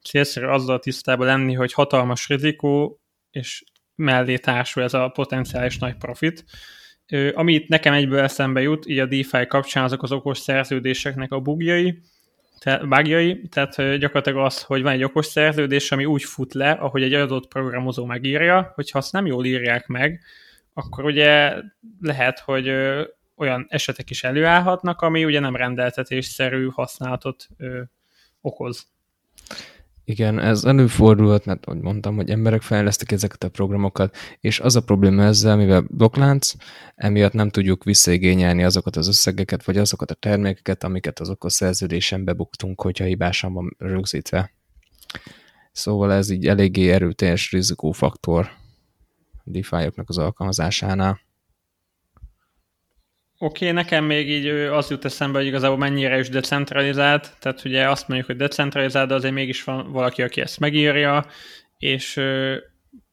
célszerű 0.04 0.46
azzal 0.46 0.80
tisztában 0.80 1.28
lenni, 1.28 1.54
hogy 1.54 1.74
hatalmas 1.74 2.28
rizikó, 2.28 3.02
és 3.32 3.64
mellé 3.96 4.36
társul 4.38 4.84
ez 4.84 4.94
a 4.94 5.10
potenciális 5.10 5.78
nagy 5.78 5.96
profit. 5.96 6.46
Ami 7.34 7.54
itt 7.54 7.68
nekem 7.68 7.94
egyből 7.94 8.20
eszembe 8.20 8.62
jut, 8.62 8.86
így 8.86 9.00
a 9.00 9.06
DeFi 9.06 9.48
kapcsán 9.48 9.84
azok 9.84 10.04
az 10.04 10.12
okos 10.12 10.38
szerződéseknek 10.38 11.32
a 11.32 11.40
bugjai, 11.40 12.02
te, 12.64 12.78
bugjai, 12.78 13.42
tehát 13.50 13.98
gyakorlatilag 13.98 14.46
az, 14.46 14.62
hogy 14.62 14.82
van 14.82 14.92
egy 14.92 15.04
okos 15.04 15.26
szerződés, 15.26 15.92
ami 15.92 16.06
úgy 16.06 16.24
fut 16.24 16.54
le, 16.54 16.72
ahogy 16.72 17.04
egy 17.04 17.14
adott 17.14 17.48
programozó 17.48 18.06
megírja, 18.06 18.72
hogyha 18.76 18.98
azt 18.98 19.12
nem 19.12 19.26
jól 19.26 19.46
írják 19.46 19.88
meg, 19.88 20.22
akkor 20.74 21.06
ugye 21.06 21.56
lehet, 22.02 22.40
hogy 22.40 22.70
olyan 23.36 23.66
esetek 23.70 24.10
is 24.10 24.24
előállhatnak, 24.24 25.02
ami 25.02 25.26
ugye 25.26 25.40
nem 25.40 25.56
rendeltetésszerű 25.56 26.68
használatot 26.68 27.48
okoz. 28.42 28.88
Igen, 30.12 30.40
ez 30.40 30.64
előfordulhat, 30.64 31.46
mert 31.46 31.66
ahogy 31.66 31.82
mondtam, 31.82 32.16
hogy 32.16 32.30
emberek 32.30 32.62
fejlesztik 32.62 33.12
ezeket 33.12 33.44
a 33.44 33.50
programokat, 33.50 34.16
és 34.40 34.60
az 34.60 34.76
a 34.76 34.82
probléma 34.82 35.24
ezzel, 35.24 35.56
mivel 35.56 35.86
blokklánc, 35.90 36.54
emiatt 36.96 37.34
nem 37.34 37.50
tudjuk 37.50 37.84
visszaigényelni 37.84 38.64
azokat 38.64 38.96
az 38.96 39.08
összegeket, 39.08 39.66
vagy 39.66 39.78
azokat 39.78 40.12
a 40.12 40.14
termékeket, 40.14 40.84
amiket 40.84 41.20
az 41.20 41.30
okos 41.30 41.54
szerződésen 41.54 42.24
bebuktunk, 42.24 42.82
hogyha 42.82 43.06
hibásan 43.06 43.54
van 43.54 43.76
rögzítve. 43.78 44.52
Szóval 45.72 46.14
ez 46.14 46.30
így 46.30 46.48
eléggé 46.48 46.92
erőteljes 46.92 47.52
rizikófaktor 47.52 48.50
a 49.32 49.50
DeFi-oknak 49.50 50.10
az 50.10 50.18
alkalmazásánál. 50.18 51.20
Oké, 53.44 53.70
okay, 53.70 53.72
nekem 53.72 54.06
még 54.06 54.30
így 54.30 54.48
az 54.48 54.90
jut 54.90 55.06
eszembe, 55.06 55.38
hogy 55.38 55.48
igazából 55.48 55.78
mennyire 55.78 56.20
is 56.20 56.30
decentralizált, 56.30 57.36
tehát 57.40 57.66
ugye 57.66 57.90
azt 57.90 58.08
mondjuk, 58.08 58.30
hogy 58.30 58.38
decentralizált, 58.38 59.08
de 59.08 59.14
azért 59.14 59.34
mégis 59.34 59.64
van 59.64 59.92
valaki, 59.92 60.22
aki 60.22 60.42
ezt 60.42 60.60
megírja, 60.60 61.26
és 61.78 62.22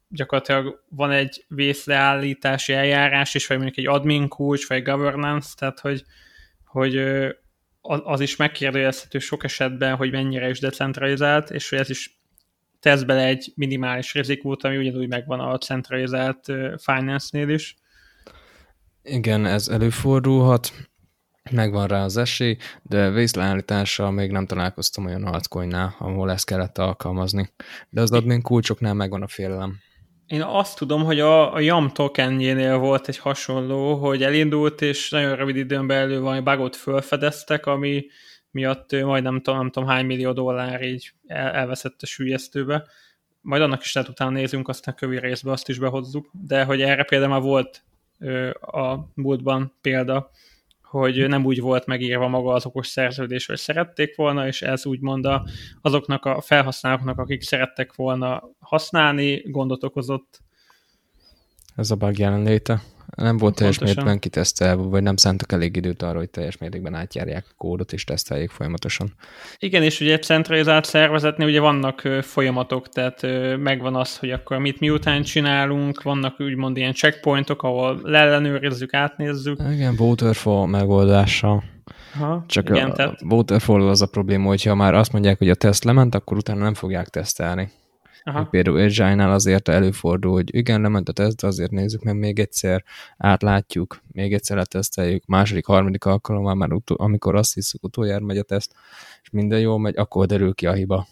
gyakorlatilag 0.09 0.85
van 0.89 1.11
egy 1.11 1.45
vészleállítási 1.49 2.73
eljárás 2.73 3.35
is, 3.35 3.47
vagy 3.47 3.57
mondjuk 3.57 3.79
egy 3.79 3.95
admin 3.95 4.29
kulcs, 4.29 4.69
vagy 4.69 4.83
governance, 4.83 5.49
tehát 5.57 5.81
hogy, 5.81 6.05
hogy 6.65 6.97
az 7.81 8.21
is 8.21 8.37
megkérdőjelezhető 8.37 9.19
sok 9.19 9.45
esetben, 9.45 9.97
hogy 9.97 10.11
mennyire 10.11 10.49
is 10.49 10.61
decentralizált, 10.61 11.51
és 11.51 11.69
hogy 11.69 11.79
ez 11.79 11.91
is 11.91 12.19
tesz 12.81 13.03
bele 13.03 13.25
egy 13.25 13.53
minimális 13.55 14.15
rizikót, 14.15 14.65
ami 14.65 14.77
ugyanúgy 14.77 15.09
megvan 15.09 15.41
a 15.41 15.59
centralizált 15.59 16.47
finance-nél 16.77 17.49
is. 17.49 17.77
Igen, 19.11 19.47
ez 19.47 19.69
előfordulhat, 19.69 20.73
megvan 21.51 21.87
rá 21.87 22.05
az 22.05 22.17
esély, 22.17 22.57
de 22.83 23.11
vészleállítással 23.11 24.11
még 24.11 24.31
nem 24.31 24.47
találkoztam 24.47 25.05
olyan 25.05 25.25
altcoinnál, 25.25 25.95
ahol 25.99 26.31
ezt 26.31 26.47
kellett 26.47 26.79
alkalmazni. 26.79 27.51
De 27.91 28.01
az 28.01 28.13
admin 28.13 28.43
kulcsoknál 28.43 28.95
megvan 28.95 29.23
a 29.23 29.29
félelem. 29.29 29.79
Én 30.27 30.43
azt 30.43 30.79
tudom, 30.79 31.05
hogy 31.05 31.21
a, 31.21 31.55
a 31.55 31.61
YAM 31.61 31.89
tokenjénél 31.89 32.79
volt 32.79 33.09
egy 33.09 33.19
hasonló, 33.19 33.95
hogy 33.95 34.23
elindult, 34.23 34.83
és 34.83 35.11
nagyon 35.11 35.37
rövid 35.37 35.57
időn 35.57 35.87
belül 35.87 36.21
valami 36.21 36.41
bugot 36.41 36.77
felfedeztek, 36.77 37.67
ami 37.67 38.07
miatt 38.51 38.93
majdnem 38.93 39.41
nem 39.45 39.71
tudom, 39.71 39.89
hány 39.89 40.07
millió 40.07 40.33
dollár 40.33 40.83
így 40.83 41.13
el, 41.27 41.51
elveszett 41.51 42.03
a 42.03 42.07
sülyeztőbe. 42.07 42.85
Majd 43.41 43.63
annak 43.63 43.83
is 43.83 43.93
lehet 43.93 44.11
utána 44.11 44.31
nézünk, 44.31 44.69
aztán 44.69 44.95
kövi 44.95 45.19
részbe 45.19 45.51
azt 45.51 45.69
is 45.69 45.79
behozzuk. 45.79 46.31
De 46.33 46.65
hogy 46.65 46.83
erre 46.83 47.03
például 47.03 47.31
már 47.31 47.41
volt 47.41 47.83
a 48.61 48.97
múltban 49.15 49.75
példa, 49.81 50.31
hogy 50.83 51.29
nem 51.29 51.45
úgy 51.45 51.61
volt 51.61 51.87
megírva 51.87 52.29
maga 52.29 52.53
az 52.53 52.67
okos 52.67 52.87
szerződés, 52.87 53.47
hogy 53.47 53.59
szerették 53.59 54.17
volna, 54.17 54.47
és 54.47 54.63
ez 54.63 54.87
úgymond 54.87 55.25
a, 55.25 55.47
azoknak 55.81 56.25
a 56.25 56.41
felhasználóknak, 56.41 57.19
akik 57.19 57.43
szerettek 57.43 57.95
volna 57.95 58.51
használni, 58.59 59.43
gondot 59.51 59.85
okozott. 59.85 60.41
Ez 61.77 61.91
a 61.91 61.97
bug 61.97 62.19
jelenléte. 62.19 62.83
Nem 63.17 63.37
volt 63.37 63.55
teljes 63.55 63.79
mértékben 63.79 64.19
kitesztelve, 64.19 64.83
vagy 64.83 65.03
nem 65.03 65.17
szántak 65.17 65.53
elég 65.53 65.77
időt 65.77 66.03
arra, 66.03 66.19
hogy 66.19 66.31
teljes 66.31 66.59
mértékben 66.59 66.95
átjárják 66.95 67.45
a 67.49 67.55
kódot 67.57 67.93
és 67.93 68.05
teszteljék 68.05 68.51
folyamatosan. 68.51 69.15
Igen, 69.59 69.83
és 69.83 70.01
ugye 70.01 70.13
egy 70.13 70.23
centralizált 70.23 70.85
szervezetnél 70.85 71.47
ugye 71.47 71.61
vannak 71.61 72.01
folyamatok, 72.21 72.89
tehát 72.89 73.23
megvan 73.59 73.95
az, 73.95 74.19
hogy 74.19 74.31
akkor 74.31 74.59
mit 74.59 74.81
miután 74.81 75.23
csinálunk, 75.23 76.03
vannak 76.03 76.41
úgymond 76.41 76.77
ilyen 76.77 76.93
checkpointok, 76.93 77.63
ahol 77.63 78.01
leellenőrizzük, 78.03 78.95
átnézzük. 78.95 79.61
Igen, 79.73 79.95
waterfall 79.99 80.67
megoldással. 80.67 81.65
Aha, 82.15 82.45
Csak 82.47 82.69
igen, 82.69 82.91
a 82.91 82.93
tehát... 82.93 83.23
waterfall 83.23 83.89
az 83.89 84.03
a 84.03 84.07
probléma, 84.07 84.47
hogyha 84.47 84.75
már 84.75 84.95
azt 84.95 85.13
mondják, 85.13 85.39
hogy 85.39 85.51
a 85.51 85.55
teszt 85.55 85.85
lement, 85.85 86.15
akkor 86.15 86.37
utána 86.37 86.63
nem 86.63 86.75
fogják 86.75 87.09
tesztelni. 87.09 87.71
Aha. 88.29 88.45
Például 88.45 88.81
Agile-nál 88.81 89.33
azért 89.33 89.69
előfordul, 89.69 90.33
hogy 90.33 90.55
igen, 90.55 90.81
lement 90.81 91.09
a 91.09 91.13
teszt, 91.13 91.45
azért 91.45 91.71
nézzük 91.71 92.03
meg 92.03 92.17
még 92.17 92.39
egyszer, 92.39 92.85
átlátjuk, 93.19 94.01
még 94.13 94.33
egyszer 94.33 94.57
leteszteljük, 94.57 95.27
második, 95.27 95.67
harmadik 95.67 96.05
alkalommal 96.05 96.55
már 96.55 96.73
utol, 96.73 96.97
amikor 96.97 97.35
azt 97.35 97.55
hiszük, 97.55 97.85
utoljára 97.85 98.25
megy 98.25 98.39
a 98.39 98.43
teszt, 98.43 98.73
és 99.23 99.31
minden 99.31 99.61
jól 99.61 99.79
megy, 99.79 99.97
akkor 99.97 100.27
derül 100.27 100.55
ki 100.55 100.67
a 100.67 100.73
hiba. 100.73 101.07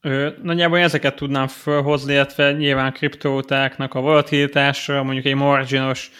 Ö, 0.00 0.28
nagyjából 0.42 0.78
ezeket 0.78 1.16
tudnám 1.16 1.46
felhozni, 1.46 2.12
illetve 2.12 2.52
nyilván 2.52 2.92
kriptótáknak 2.92 3.94
a 3.94 4.00
volatilitásra, 4.00 5.02
mondjuk 5.02 5.24
egy 5.24 5.34
marginos 5.34 6.10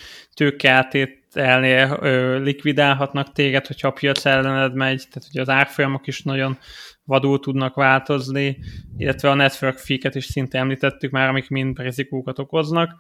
tőkeátételnél 1.33 2.40
likvidálhatnak 2.42 3.33
téged, 3.33 3.66
hogyha 3.66 3.88
a 3.88 3.92
piac 3.92 4.25
ellened 4.25 4.75
megy, 4.75 5.05
tehát 5.11 5.29
ugye 5.31 5.40
az 5.40 5.49
árfolyamok 5.49 6.07
is 6.07 6.23
nagyon 6.23 6.59
vadul 7.05 7.40
tudnak 7.40 7.75
változni, 7.75 8.59
illetve 8.97 9.31
a 9.31 9.35
network 9.35 9.79
fee-ket 9.79 10.14
is 10.14 10.25
szinte 10.25 10.59
említettük 10.59 11.11
már, 11.11 11.29
amik 11.29 11.49
mind 11.49 11.79
rizikókat 11.79 12.38
okoznak. 12.38 12.90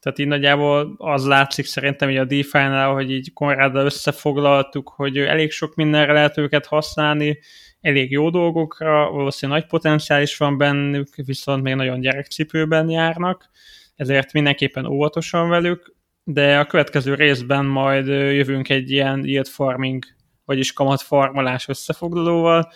Tehát 0.00 0.18
így 0.18 0.26
nagyjából 0.26 0.94
az 0.96 1.26
látszik 1.26 1.64
szerintem, 1.64 2.08
hogy 2.08 2.16
a 2.16 2.24
DeFi-nál, 2.24 2.92
hogy 2.92 3.10
így 3.10 3.32
Konráddal 3.32 3.84
összefoglaltuk, 3.84 4.92
hogy 4.96 5.18
elég 5.18 5.50
sok 5.50 5.74
mindenre 5.74 6.12
lehet 6.12 6.38
őket 6.38 6.66
használni, 6.66 7.38
elég 7.80 8.10
jó 8.10 8.30
dolgokra, 8.30 9.10
valószínűleg 9.10 9.60
nagy 9.60 9.70
potenciál 9.70 10.22
is 10.22 10.36
van 10.36 10.58
bennük, 10.58 11.08
viszont 11.14 11.62
még 11.62 11.74
nagyon 11.74 12.00
gyerekcipőben 12.00 12.90
járnak, 12.90 13.50
ezért 13.96 14.32
mindenképpen 14.32 14.86
óvatosan 14.86 15.48
velük, 15.48 15.94
de 16.32 16.58
a 16.58 16.66
következő 16.66 17.14
részben 17.14 17.64
majd 17.64 18.06
jövünk 18.06 18.68
egy 18.68 18.90
ilyen 18.90 19.24
yield 19.24 19.46
farming, 19.46 20.04
vagyis 20.44 20.72
kamatfarmolás 20.72 21.68
összefoglalóval, 21.68 22.72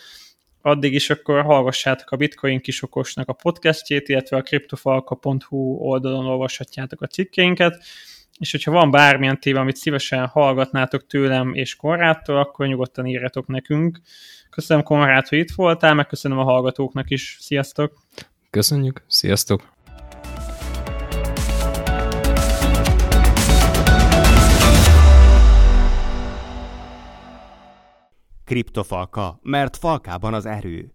addig 0.60 0.94
is 0.94 1.10
akkor 1.10 1.42
hallgassátok 1.42 2.10
a 2.10 2.16
Bitcoin 2.16 2.60
kisokosnak 2.60 3.28
a 3.28 3.32
podcastjét, 3.32 4.08
illetve 4.08 4.36
a 4.36 4.42
kriptofalka.hu 4.42 5.76
oldalon 5.76 6.26
olvashatjátok 6.26 7.02
a 7.02 7.06
cikkeinket, 7.06 7.84
és 8.38 8.50
hogyha 8.50 8.70
van 8.70 8.90
bármilyen 8.90 9.40
téma, 9.40 9.60
amit 9.60 9.76
szívesen 9.76 10.26
hallgatnátok 10.26 11.06
tőlem 11.06 11.54
és 11.54 11.76
Konrádtól, 11.76 12.38
akkor 12.38 12.66
nyugodtan 12.66 13.06
írjatok 13.06 13.46
nekünk. 13.46 14.00
Köszönöm 14.50 14.82
Konrád, 14.82 15.28
hogy 15.28 15.38
itt 15.38 15.50
voltál, 15.50 15.94
megköszönöm 15.94 16.38
a 16.38 16.44
hallgatóknak 16.44 17.10
is. 17.10 17.36
Sziasztok! 17.40 17.92
Köszönjük, 18.50 19.04
sziasztok! 19.06 19.73
Kriptofalka, 28.44 29.38
mert 29.42 29.76
falkában 29.76 30.34
az 30.34 30.46
erő. 30.46 30.94